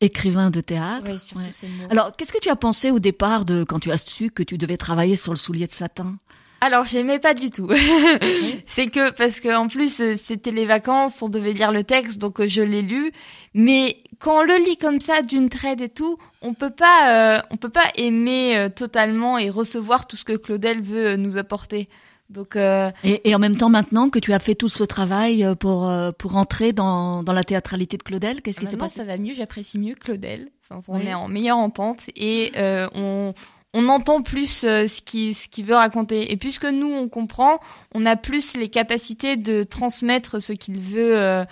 écrivain 0.00 0.50
de 0.50 0.60
théâtre. 0.60 1.06
Oui, 1.08 1.18
surtout 1.18 1.44
Alors, 1.90 2.16
qu'est-ce 2.16 2.32
que 2.32 2.40
tu 2.40 2.48
as 2.48 2.56
pensé 2.56 2.90
au 2.90 2.98
départ 2.98 3.44
de 3.44 3.64
quand 3.64 3.80
tu 3.80 3.90
as 3.90 3.98
su 3.98 4.30
que 4.30 4.42
tu 4.42 4.58
devais 4.58 4.76
travailler 4.76 5.16
sur 5.16 5.32
le 5.32 5.38
soulier 5.38 5.66
de 5.66 5.72
satin? 5.72 6.18
Alors 6.60 6.86
j'aimais 6.86 7.20
pas 7.20 7.34
du 7.34 7.50
tout. 7.50 7.70
c'est 8.66 8.88
que 8.88 9.10
parce 9.12 9.38
que 9.38 9.54
en 9.54 9.68
plus 9.68 10.00
euh, 10.00 10.14
c'était 10.16 10.50
les 10.50 10.66
vacances, 10.66 11.22
on 11.22 11.28
devait 11.28 11.52
lire 11.52 11.70
le 11.70 11.84
texte, 11.84 12.18
donc 12.18 12.40
euh, 12.40 12.48
je 12.48 12.62
l'ai 12.62 12.82
lu. 12.82 13.12
Mais 13.54 14.02
quand 14.18 14.40
on 14.40 14.42
le 14.42 14.56
lit 14.56 14.76
comme 14.76 15.00
ça 15.00 15.22
d'une 15.22 15.50
traite 15.50 15.80
et 15.80 15.88
tout, 15.88 16.18
on 16.42 16.54
peut 16.54 16.70
pas, 16.70 17.36
euh, 17.36 17.40
on 17.52 17.56
peut 17.56 17.68
pas 17.68 17.88
aimer 17.94 18.68
totalement 18.74 19.38
et 19.38 19.50
recevoir 19.50 20.08
tout 20.08 20.16
ce 20.16 20.24
que 20.24 20.32
Claudel 20.32 20.82
veut 20.82 21.14
nous 21.14 21.36
apporter 21.36 21.88
Donc 22.30 22.56
euh, 22.56 22.90
et, 23.04 23.30
et, 23.30 23.34
en 23.34 23.38
même 23.38 23.56
temps, 23.56 23.70
maintenant 23.70 24.10
que 24.10 24.18
tu 24.18 24.32
as 24.34 24.38
fait 24.38 24.54
tout 24.54 24.68
ce 24.68 24.84
travail 24.84 25.44
euh, 25.44 25.54
pour 25.54 25.88
euh, 25.88 26.12
pour 26.12 26.36
entrer 26.36 26.72
dans, 26.72 27.22
dans 27.22 27.32
la 27.32 27.42
théâtralité 27.42 27.96
de 27.96 28.02
Claudel, 28.02 28.42
qu'est-ce 28.42 28.60
qui 28.60 28.66
s'est 28.66 28.76
passé 28.76 28.96
Ça 28.96 29.04
va 29.04 29.16
mieux, 29.16 29.32
j'apprécie 29.32 29.78
mieux 29.78 29.94
Claudel. 29.94 30.50
Enfin, 30.70 30.82
on 30.88 31.00
est 31.00 31.14
en 31.14 31.28
meilleure 31.28 31.56
entente 31.56 32.10
et 32.16 32.52
euh, 32.56 32.86
on 32.94 33.32
on 33.72 33.88
entend 33.88 34.20
plus 34.20 34.60
ce 34.60 35.00
qui 35.00 35.32
ce 35.32 35.48
qu'il 35.48 35.64
veut 35.64 35.74
raconter. 35.74 36.30
Et 36.30 36.36
puisque 36.36 36.66
nous 36.66 36.92
on 36.92 37.08
comprend, 37.08 37.60
on 37.94 38.04
a 38.04 38.16
plus 38.16 38.56
les 38.56 38.68
capacités 38.68 39.38
de 39.38 39.62
transmettre 39.62 40.42
ce 40.42 40.52
qu'il 40.52 40.78
veut 40.78 41.46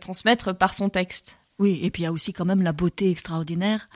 transmettre 0.00 0.56
par 0.56 0.74
son 0.74 0.90
texte. 0.90 1.38
Oui, 1.58 1.80
et 1.82 1.90
puis 1.90 2.02
il 2.02 2.04
y 2.04 2.08
a 2.08 2.12
aussi 2.12 2.32
quand 2.32 2.44
même 2.44 2.62
la 2.62 2.72
beauté 2.72 3.10
extraordinaire 3.10 3.88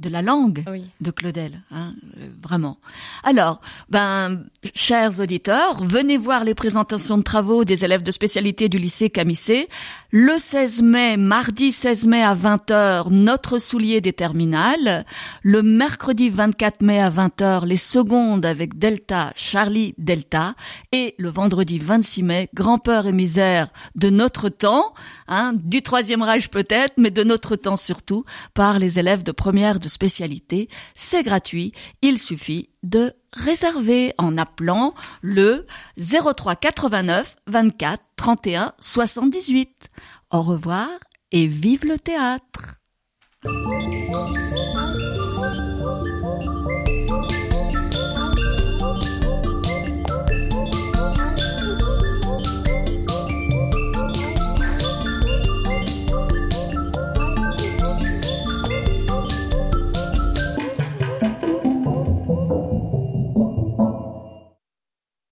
de 0.00 0.08
la 0.08 0.22
langue 0.22 0.64
de 1.00 1.10
Claudel, 1.12 1.62
hein, 1.70 1.94
euh, 2.18 2.28
vraiment. 2.42 2.78
Alors, 3.22 3.60
ben, 3.88 4.44
chers 4.74 5.20
auditeurs, 5.20 5.84
venez 5.84 6.16
voir 6.16 6.42
les 6.42 6.54
présentations 6.54 7.16
de 7.16 7.22
travaux 7.22 7.64
des 7.64 7.84
élèves 7.84 8.02
de 8.02 8.10
spécialité 8.10 8.68
du 8.68 8.78
lycée 8.78 9.08
Camissé. 9.08 9.68
Le 10.10 10.36
16 10.36 10.82
mai, 10.82 11.16
mardi 11.16 11.70
16 11.70 12.08
mai 12.08 12.22
à 12.22 12.34
20h, 12.34 13.10
notre 13.10 13.58
soulier 13.58 14.00
des 14.00 14.12
terminales. 14.12 15.06
Le 15.42 15.62
mercredi 15.62 16.28
24 16.28 16.82
mai 16.82 17.00
à 17.00 17.10
20h, 17.10 17.64
les 17.64 17.76
secondes 17.76 18.44
avec 18.44 18.78
Delta, 18.78 19.32
Charlie, 19.36 19.94
Delta. 19.98 20.56
Et 20.90 21.14
le 21.18 21.28
vendredi 21.28 21.78
26 21.78 22.22
mai, 22.24 22.48
grand-peur 22.52 23.06
et 23.06 23.12
misère 23.12 23.68
de 23.94 24.10
notre 24.10 24.48
temps, 24.48 24.92
hein, 25.28 25.52
du 25.54 25.82
troisième 25.82 26.22
Reich 26.22 26.48
peut-être, 26.48 26.94
mais 26.96 27.12
de 27.12 27.22
notre 27.22 27.54
temps 27.54 27.76
surtout, 27.76 28.24
par 28.54 28.80
les 28.80 28.98
élèves 28.98 29.22
de 29.22 29.30
première 29.32 29.78
de 29.84 29.88
spécialité. 29.88 30.68
C'est 30.94 31.22
gratuit. 31.22 31.72
Il 32.02 32.18
suffit 32.18 32.70
de 32.82 33.12
réserver 33.32 34.14
en 34.18 34.36
appelant 34.38 34.94
le 35.22 35.66
03 35.98 36.56
89 36.56 37.36
24 37.46 38.02
31 38.16 38.72
78. 38.80 39.90
Au 40.32 40.42
revoir 40.42 40.88
et 41.30 41.46
vive 41.46 41.84
le 41.84 41.98
théâtre. 41.98 42.80